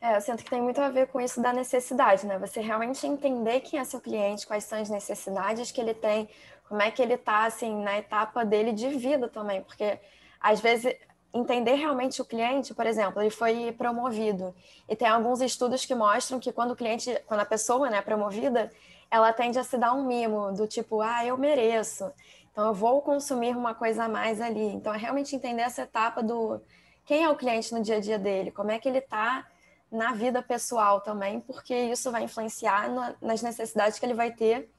[0.00, 2.38] É, eu sinto que tem muito a ver com isso da necessidade, né?
[2.38, 6.26] Você realmente entender quem é seu cliente, quais são as necessidades que ele tem,
[6.70, 9.98] como é que ele está assim na etapa dele de vida também, porque
[10.40, 10.94] às vezes
[11.34, 14.54] entender realmente o cliente, por exemplo, ele foi promovido
[14.88, 18.02] e tem alguns estudos que mostram que quando o cliente, quando a pessoa né, é
[18.02, 18.70] promovida,
[19.10, 22.08] ela tende a se dar um mimo do tipo, ah, eu mereço,
[22.52, 24.66] então eu vou consumir uma coisa a mais ali.
[24.66, 26.60] Então é realmente entender essa etapa do
[27.04, 29.44] quem é o cliente no dia a dia dele, como é que ele está
[29.90, 32.88] na vida pessoal também, porque isso vai influenciar
[33.20, 34.70] nas necessidades que ele vai ter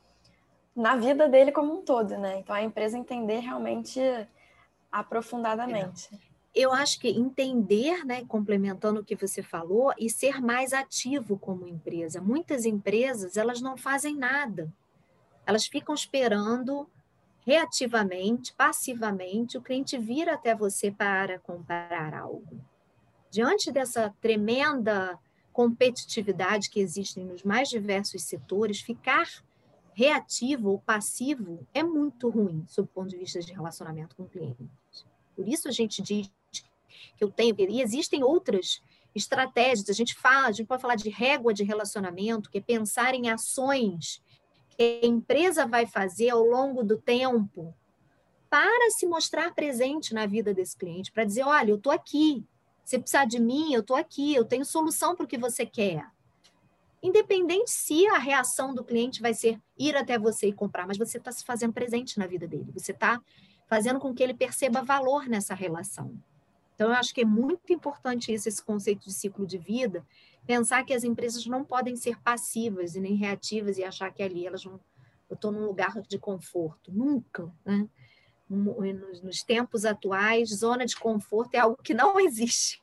[0.76, 2.40] na vida dele como um todo, né?
[2.40, 4.00] Então a empresa entender realmente
[4.92, 6.10] aprofundadamente.
[6.54, 11.66] Eu acho que entender, né, complementando o que você falou, e ser mais ativo como
[11.66, 12.20] empresa.
[12.20, 14.72] Muitas empresas, elas não fazem nada.
[15.46, 16.90] Elas ficam esperando
[17.46, 22.60] reativamente, passivamente, o cliente vir até você para comprar algo.
[23.30, 25.18] Diante dessa tremenda
[25.54, 29.28] competitividade que existe nos mais diversos setores, ficar
[30.02, 34.28] reativo ou passivo é muito ruim, sob o ponto de vista de relacionamento com o
[34.28, 34.68] cliente.
[35.36, 38.82] Por isso a gente diz que eu tenho, e existem outras
[39.14, 43.14] estratégias, a gente fala, a gente pode falar de régua de relacionamento, que é pensar
[43.14, 44.24] em ações
[44.70, 47.72] que a empresa vai fazer ao longo do tempo
[48.50, 52.44] para se mostrar presente na vida desse cliente, para dizer, olha, eu estou aqui,
[52.84, 56.10] você precisar de mim, eu estou aqui, eu tenho solução para o que você quer
[57.02, 61.18] independente se a reação do cliente vai ser ir até você e comprar, mas você
[61.18, 63.22] está se fazendo presente na vida dele, você está
[63.68, 66.14] fazendo com que ele perceba valor nessa relação.
[66.76, 70.06] Então, eu acho que é muito importante isso, esse conceito de ciclo de vida,
[70.46, 74.46] pensar que as empresas não podem ser passivas e nem reativas e achar que ali
[74.46, 74.80] elas vão.
[75.30, 76.92] Eu estou num lugar de conforto.
[76.92, 77.50] Nunca.
[77.64, 77.88] Né?
[78.50, 82.81] Nos tempos atuais, zona de conforto é algo que não existe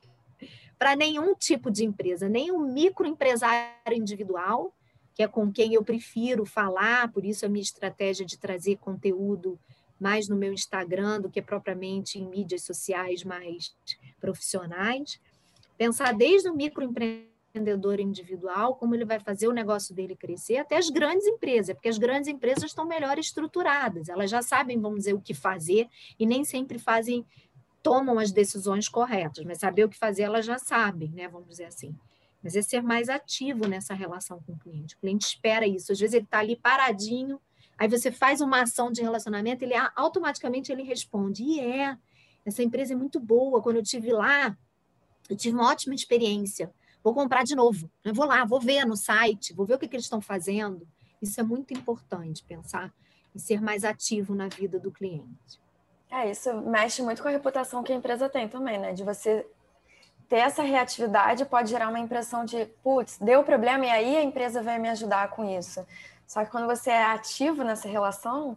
[0.79, 4.73] para nenhum tipo de empresa, nem um microempresário individual,
[5.13, 9.59] que é com quem eu prefiro falar, por isso a minha estratégia de trazer conteúdo
[9.99, 13.75] mais no meu Instagram do que propriamente em mídias sociais mais
[14.21, 15.19] profissionais.
[15.77, 20.89] Pensar desde o microempreendedor individual, como ele vai fazer o negócio dele crescer, até as
[20.89, 25.21] grandes empresas, porque as grandes empresas estão melhor estruturadas, elas já sabem, vamos dizer, o
[25.21, 27.25] que fazer e nem sempre fazem
[27.89, 31.27] tomam as decisões corretas, mas saber o que fazer elas já sabem, né?
[31.27, 31.95] Vamos dizer assim.
[32.43, 34.93] Mas é ser mais ativo nessa relação com o cliente.
[34.93, 35.91] O cliente espera isso.
[35.91, 37.41] Às vezes ele está ali paradinho,
[37.79, 41.97] aí você faz uma ação de relacionamento, ele automaticamente ele responde: e é,
[42.45, 43.59] essa empresa é muito boa.
[43.59, 44.55] Quando eu tive lá,
[45.27, 46.71] eu tive uma ótima experiência.
[47.03, 47.89] Vou comprar de novo.
[48.05, 50.87] Eu vou lá, vou ver no site, vou ver o que, que eles estão fazendo.
[51.19, 52.93] Isso é muito importante, pensar
[53.33, 55.59] em ser mais ativo na vida do cliente.
[56.11, 58.93] É, isso mexe muito com a reputação que a empresa tem também, né?
[58.93, 59.45] De você
[60.27, 64.61] ter essa reatividade pode gerar uma impressão de, putz, deu problema e aí a empresa
[64.61, 65.85] vai me ajudar com isso.
[66.27, 68.55] Só que quando você é ativo nessa relação,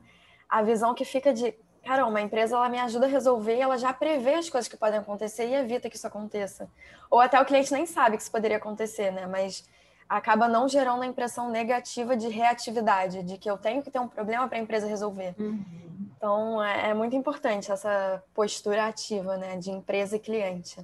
[0.49, 3.93] a visão que fica de, caramba, a empresa ela me ajuda a resolver, ela já
[3.93, 6.69] prevê as coisas que podem acontecer e evita que isso aconteça.
[7.11, 9.27] Ou até o cliente nem sabe que isso poderia acontecer, né?
[9.27, 9.67] Mas
[10.07, 14.09] acaba não gerando a impressão negativa de reatividade, de que eu tenho que ter um
[14.09, 15.35] problema para a empresa resolver.
[15.39, 16.02] Uhum.
[16.23, 20.79] Então, é, é, muito importante essa postura ativa, né, de empresa e cliente.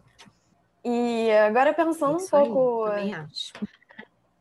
[0.84, 2.84] E agora pensando Isso um pouco.
[2.86, 3.52] Aí, também acho.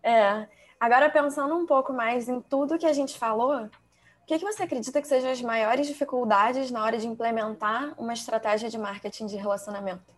[0.01, 0.47] É.
[0.79, 3.69] Agora pensando um pouco mais em tudo que a gente falou, o
[4.25, 8.67] que, que você acredita que sejam as maiores dificuldades na hora de implementar uma estratégia
[8.67, 10.16] de marketing de relacionamento?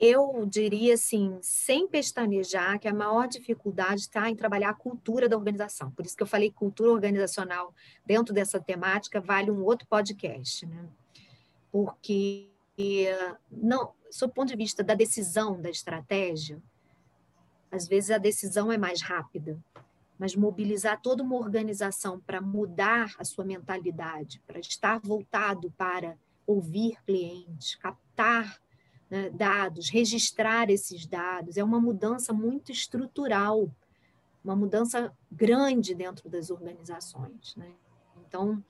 [0.00, 5.36] Eu diria assim, sem pestanejar, que a maior dificuldade está em trabalhar a cultura da
[5.36, 5.90] organização.
[5.90, 7.74] Por isso que eu falei cultura organizacional
[8.06, 10.88] dentro dessa temática vale um outro podcast, né?
[11.70, 12.48] Porque
[13.52, 16.62] não, sob o ponto de vista da decisão da estratégia,
[17.70, 19.62] às vezes a decisão é mais rápida,
[20.18, 26.96] mas mobilizar toda uma organização para mudar a sua mentalidade, para estar voltado para ouvir
[27.04, 28.58] clientes, captar
[29.10, 33.68] né, dados, registrar esses dados, é uma mudança muito estrutural,
[34.42, 37.56] uma mudança grande dentro das organizações.
[37.56, 37.72] Né?
[38.26, 38.62] Então,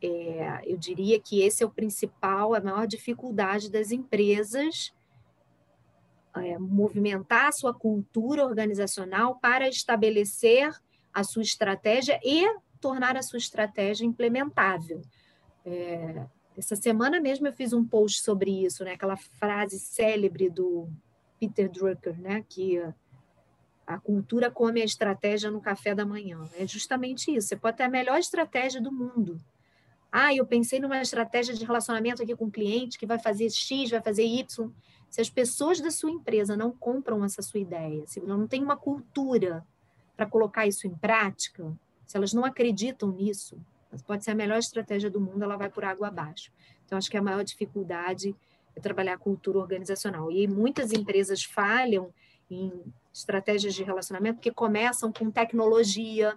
[0.00, 4.92] é, eu diria que esse é o principal, a maior dificuldade das empresas
[6.36, 10.72] é, movimentar a sua cultura organizacional para estabelecer
[11.12, 12.46] a sua estratégia e
[12.80, 15.02] tornar a sua estratégia implementável.
[15.64, 16.26] É,
[16.58, 18.94] essa semana mesmo eu fiz um post sobre isso, né?
[18.94, 20.88] Aquela frase célebre do
[21.38, 22.44] Peter Drucker, né?
[22.48, 22.82] Que
[23.86, 26.44] a cultura come a estratégia no café da manhã.
[26.58, 27.48] É justamente isso.
[27.48, 29.40] Você pode ter a melhor estratégia do mundo.
[30.10, 33.90] Ah, eu pensei numa estratégia de relacionamento aqui com o cliente que vai fazer X,
[33.90, 34.70] vai fazer Y.
[35.08, 38.76] Se as pessoas da sua empresa não compram essa sua ideia, se não tem uma
[38.76, 39.64] cultura
[40.16, 41.72] para colocar isso em prática,
[42.06, 43.56] se elas não acreditam nisso,
[44.06, 46.52] pode ser a melhor estratégia do mundo, ela vai por água abaixo.
[46.84, 48.34] Então, acho que a maior dificuldade
[48.74, 50.30] é trabalhar a cultura organizacional.
[50.30, 52.12] E muitas empresas falham
[52.50, 52.72] em
[53.12, 56.36] estratégias de relacionamento porque começam com tecnologia,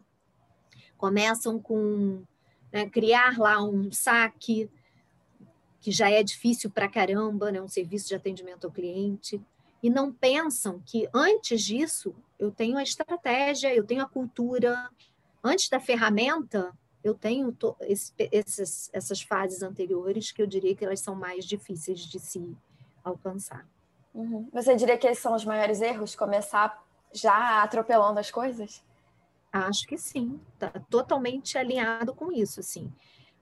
[0.98, 2.24] começam com
[2.72, 4.70] né, criar lá um saque,
[5.80, 9.42] que já é difícil para caramba, né, um serviço de atendimento ao cliente,
[9.82, 14.90] e não pensam que antes disso eu tenho a estratégia, eu tenho a cultura,
[15.44, 16.72] antes da ferramenta
[17.04, 22.00] eu tenho esse, esses, essas fases anteriores que eu diria que elas são mais difíceis
[22.00, 22.56] de se
[23.04, 23.68] alcançar.
[24.14, 24.48] Uhum.
[24.52, 26.16] Você diria que esses são os maiores erros?
[26.16, 26.84] Começar
[27.14, 28.84] já atropelando as coisas?
[29.52, 32.92] Acho que sim, está totalmente alinhado com isso, assim.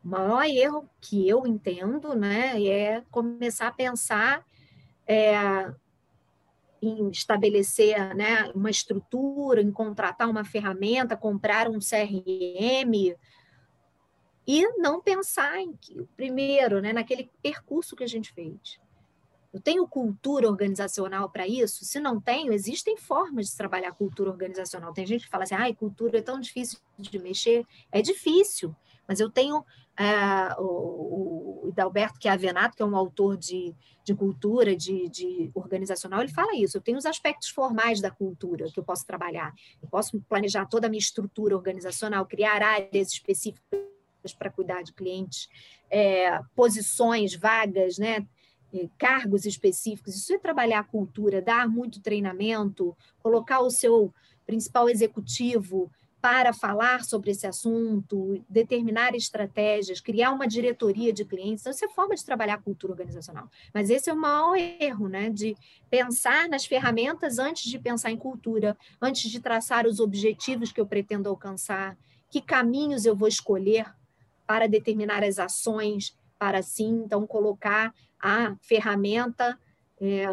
[0.04, 4.46] O maior erro que eu entendo, né, é começar a pensar
[5.06, 5.72] é,
[6.82, 13.16] em estabelecer né, uma estrutura, em contratar uma ferramenta, comprar um CRM,
[14.52, 18.80] e não pensar em que, primeiro, né, naquele percurso que a gente fez.
[19.54, 21.86] Eu tenho cultura organizacional para isso?
[21.86, 24.92] Se não tenho, existem formas de trabalhar cultura organizacional.
[24.92, 27.64] Tem gente que fala assim, ah, cultura é tão difícil de mexer.
[27.92, 28.76] É difícil,
[29.08, 29.64] mas eu tenho
[29.96, 35.08] é, o, o Dalberto, que é Avenato, que é um autor de, de cultura, de,
[35.10, 36.76] de organizacional, ele fala isso.
[36.76, 39.54] Eu tenho os aspectos formais da cultura que eu posso trabalhar.
[39.80, 43.90] Eu posso planejar toda a minha estrutura organizacional, criar áreas específicas
[44.38, 45.50] para cuidar de clientes,
[45.90, 48.26] é, posições, vagas, né?
[48.98, 50.16] cargos específicos.
[50.16, 54.14] Isso é trabalhar a cultura, dar muito treinamento, colocar o seu
[54.46, 55.92] principal executivo
[56.22, 61.62] para falar sobre esse assunto, determinar estratégias, criar uma diretoria de clientes.
[61.62, 63.50] Então, isso é forma de trabalhar a cultura organizacional.
[63.74, 65.30] Mas esse é o maior erro, né?
[65.30, 65.56] De
[65.90, 70.86] pensar nas ferramentas antes de pensar em cultura, antes de traçar os objetivos que eu
[70.86, 71.98] pretendo alcançar,
[72.30, 73.86] que caminhos eu vou escolher
[74.50, 79.60] para determinar as ações, para assim, então, colocar a ferramenta
[80.02, 80.26] é,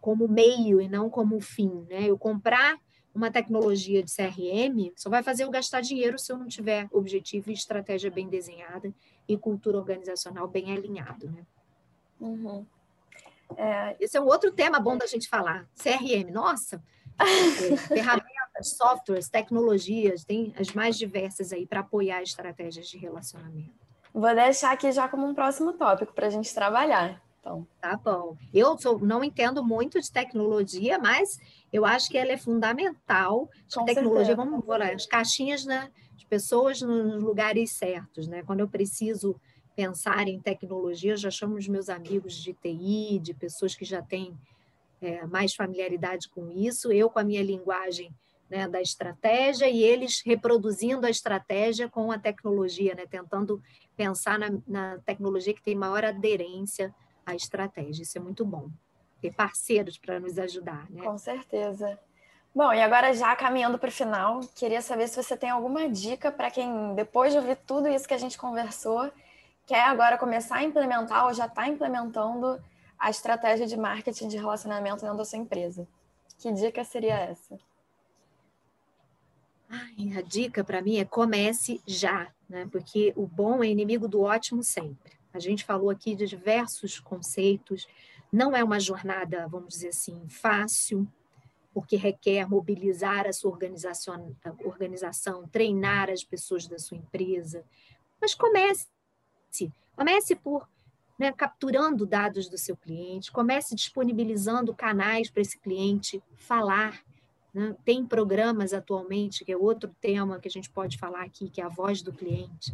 [0.00, 1.86] como meio e não como fim.
[1.88, 2.10] Né?
[2.10, 2.80] Eu comprar
[3.14, 7.50] uma tecnologia de CRM só vai fazer eu gastar dinheiro se eu não tiver objetivo
[7.50, 8.92] e estratégia bem desenhada
[9.28, 11.46] e cultura organizacional bem alinhado, né?
[12.20, 12.66] Uhum.
[13.56, 15.68] É, esse é um outro tema bom da gente falar.
[15.76, 16.82] CRM, nossa,
[17.20, 23.72] é, ferramentas, softwares, tecnologias, tem as mais diversas aí para apoiar estratégias de relacionamento.
[24.12, 27.22] Vou deixar aqui já como um próximo tópico para a gente trabalhar.
[27.40, 27.66] Então.
[27.80, 28.36] Tá bom.
[28.54, 31.40] Eu sou, não entendo muito de tecnologia, mas
[31.72, 33.50] eu acho que ela é fundamental.
[33.74, 34.50] Com tecnologia, certeza.
[34.50, 38.44] vamos falar, as caixinhas né, de pessoas nos lugares certos, né?
[38.44, 39.34] Quando eu preciso
[39.74, 44.00] pensar em tecnologia, eu já chamo os meus amigos de TI, de pessoas que já
[44.00, 44.38] têm
[45.00, 46.92] é, mais familiaridade com isso.
[46.92, 48.14] Eu, com a minha linguagem
[48.52, 53.62] né, da estratégia, e eles reproduzindo a estratégia com a tecnologia, né, tentando
[53.96, 56.94] pensar na, na tecnologia que tem maior aderência
[57.24, 58.02] a estratégia.
[58.02, 58.68] Isso é muito bom.
[59.22, 61.02] Ter parceiros para nos ajudar, né?
[61.02, 61.98] Com certeza.
[62.54, 66.30] Bom, e agora já caminhando para o final, queria saber se você tem alguma dica
[66.30, 69.10] para quem, depois de ouvir tudo isso que a gente conversou,
[69.66, 72.62] quer agora começar a implementar ou já está implementando
[72.98, 75.88] a estratégia de marketing de relacionamento dentro da sua empresa.
[76.38, 77.58] Que dica seria essa?
[79.74, 82.68] Ai, a dica para mim é comece já, né?
[82.70, 85.14] Porque o bom é inimigo do ótimo sempre.
[85.32, 87.88] A gente falou aqui de diversos conceitos.
[88.30, 91.08] Não é uma jornada, vamos dizer assim, fácil,
[91.72, 97.64] porque requer mobilizar a sua organização, a organização, treinar as pessoas da sua empresa.
[98.20, 98.88] Mas comece,
[99.96, 100.68] comece por
[101.18, 107.02] né, capturando dados do seu cliente, comece disponibilizando canais para esse cliente falar,
[107.52, 107.76] Né?
[107.84, 111.64] Tem programas atualmente, que é outro tema que a gente pode falar aqui, que é
[111.64, 112.72] a voz do cliente.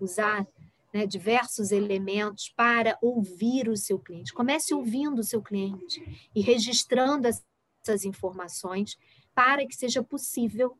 [0.00, 0.46] Usar
[0.92, 4.32] né, diversos elementos para ouvir o seu cliente.
[4.32, 8.98] Comece ouvindo o seu cliente e registrando essas informações
[9.34, 10.76] para que seja possível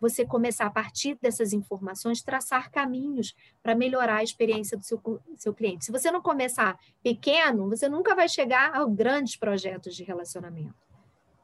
[0.00, 5.00] você começar, a partir dessas informações, traçar caminhos para melhorar a experiência do seu,
[5.36, 5.86] seu cliente.
[5.86, 10.74] Se você não começar pequeno, você nunca vai chegar a grandes projetos de relacionamento.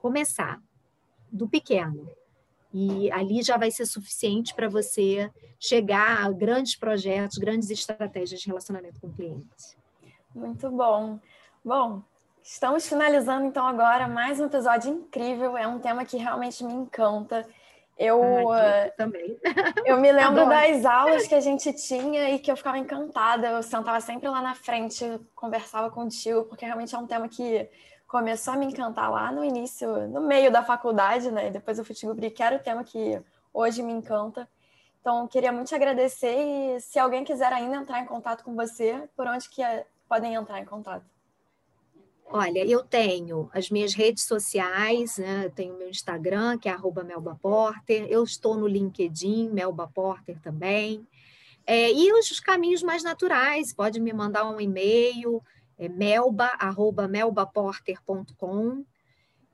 [0.00, 0.60] Começar
[1.32, 2.08] do pequeno.
[2.72, 8.46] E ali já vai ser suficiente para você chegar a grandes projetos, grandes estratégias de
[8.46, 9.76] relacionamento com o cliente.
[10.34, 11.18] Muito bom.
[11.64, 12.02] Bom,
[12.42, 15.56] estamos finalizando então agora mais um episódio incrível.
[15.56, 17.46] É um tema que realmente me encanta.
[17.98, 19.38] Eu Ai, também.
[19.84, 23.48] Eu me lembro das aulas que a gente tinha e que eu ficava encantada.
[23.48, 25.04] Eu sentava sempre lá na frente,
[25.34, 27.68] conversava contigo, porque realmente é um tema que
[28.12, 31.48] começou a me encantar lá no início, no meio da faculdade, né?
[31.48, 33.18] E depois eu fui descobrir que era o tema que
[33.54, 34.46] hoje me encanta.
[35.00, 39.08] Então, queria muito te agradecer e se alguém quiser ainda entrar em contato com você,
[39.16, 41.06] por onde que é, podem entrar em contato?
[42.26, 45.46] Olha, eu tenho as minhas redes sociais, né?
[45.46, 51.06] eu tenho meu Instagram, que é @melbaporter, eu estou no LinkedIn, Melba Porter também.
[51.66, 55.42] É, e os caminhos mais naturais, pode me mandar um e-mail,
[55.84, 58.84] é melba.melbaporter.com.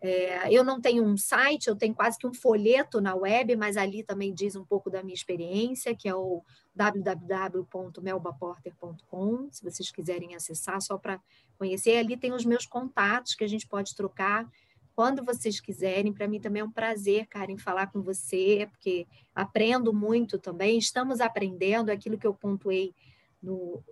[0.00, 3.76] É, eu não tenho um site, eu tenho quase que um folheto na web, mas
[3.76, 10.36] ali também diz um pouco da minha experiência, que é o www.melbaporter.com, se vocês quiserem
[10.36, 11.20] acessar, só para
[11.58, 11.96] conhecer.
[11.96, 14.48] Ali tem os meus contatos que a gente pode trocar
[14.94, 16.12] quando vocês quiserem.
[16.12, 19.04] Para mim também é um prazer, Karen, falar com você, porque
[19.34, 20.78] aprendo muito também.
[20.78, 22.94] Estamos aprendendo aquilo que eu pontuei
[23.42, 23.82] no,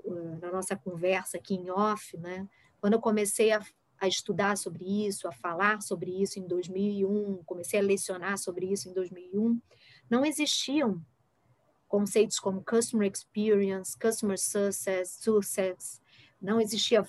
[0.40, 2.48] na nossa conversa aqui em off, né?
[2.80, 3.60] Quando eu comecei a
[3.98, 8.88] a estudar sobre isso, a falar sobre isso em 2001, comecei a lecionar sobre isso
[8.88, 9.60] em 2001,
[10.08, 11.00] não existiam
[11.88, 16.00] conceitos como customer experience, customer success, success,
[16.40, 17.02] não existia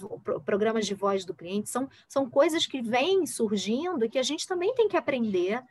[0.46, 4.48] programas de voz do cliente, são, são coisas que vêm surgindo e que a gente
[4.48, 5.62] também tem que aprender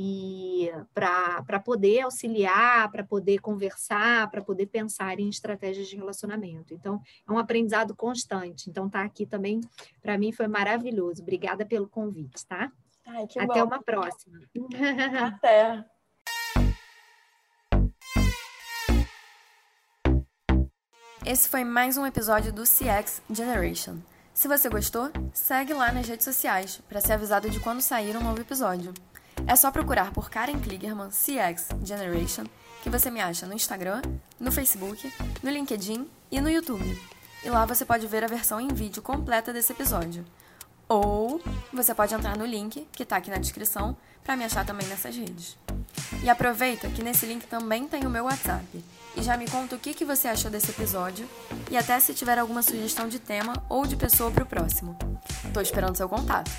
[0.00, 6.72] e para poder auxiliar, para poder conversar, para poder pensar em estratégias de relacionamento.
[6.72, 8.70] Então, é um aprendizado constante.
[8.70, 9.60] Então, tá aqui também,
[10.00, 11.20] para mim, foi maravilhoso.
[11.20, 12.70] Obrigada pelo convite, tá?
[13.04, 13.64] Ai, Até bom.
[13.64, 14.38] uma próxima.
[15.34, 15.84] Até.
[21.26, 23.96] Esse foi mais um episódio do CX Generation.
[24.32, 28.22] Se você gostou, segue lá nas redes sociais para ser avisado de quando sair um
[28.22, 28.94] novo episódio.
[29.46, 32.44] É só procurar por Karen Kligerman CX Generation,
[32.82, 34.02] que você me acha no Instagram,
[34.38, 35.12] no Facebook,
[35.42, 37.00] no LinkedIn e no YouTube.
[37.44, 40.24] E lá você pode ver a versão em vídeo completa desse episódio.
[40.88, 41.40] Ou
[41.72, 45.14] você pode entrar no link que está aqui na descrição para me achar também nessas
[45.14, 45.56] redes.
[46.22, 48.84] E aproveita que nesse link também tem o meu WhatsApp.
[49.16, 51.28] E já me conta o que, que você achou desse episódio
[51.70, 54.96] e até se tiver alguma sugestão de tema ou de pessoa para o próximo.
[55.44, 56.50] Estou esperando seu contato.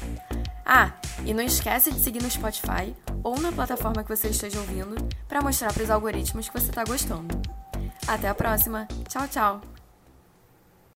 [0.71, 0.91] Ah,
[1.25, 4.95] e não esquece de seguir no Spotify ou na plataforma que você esteja ouvindo
[5.27, 7.41] para mostrar para os algoritmos que você está gostando.
[8.07, 8.87] Até a próxima.
[9.07, 9.78] Tchau, tchau.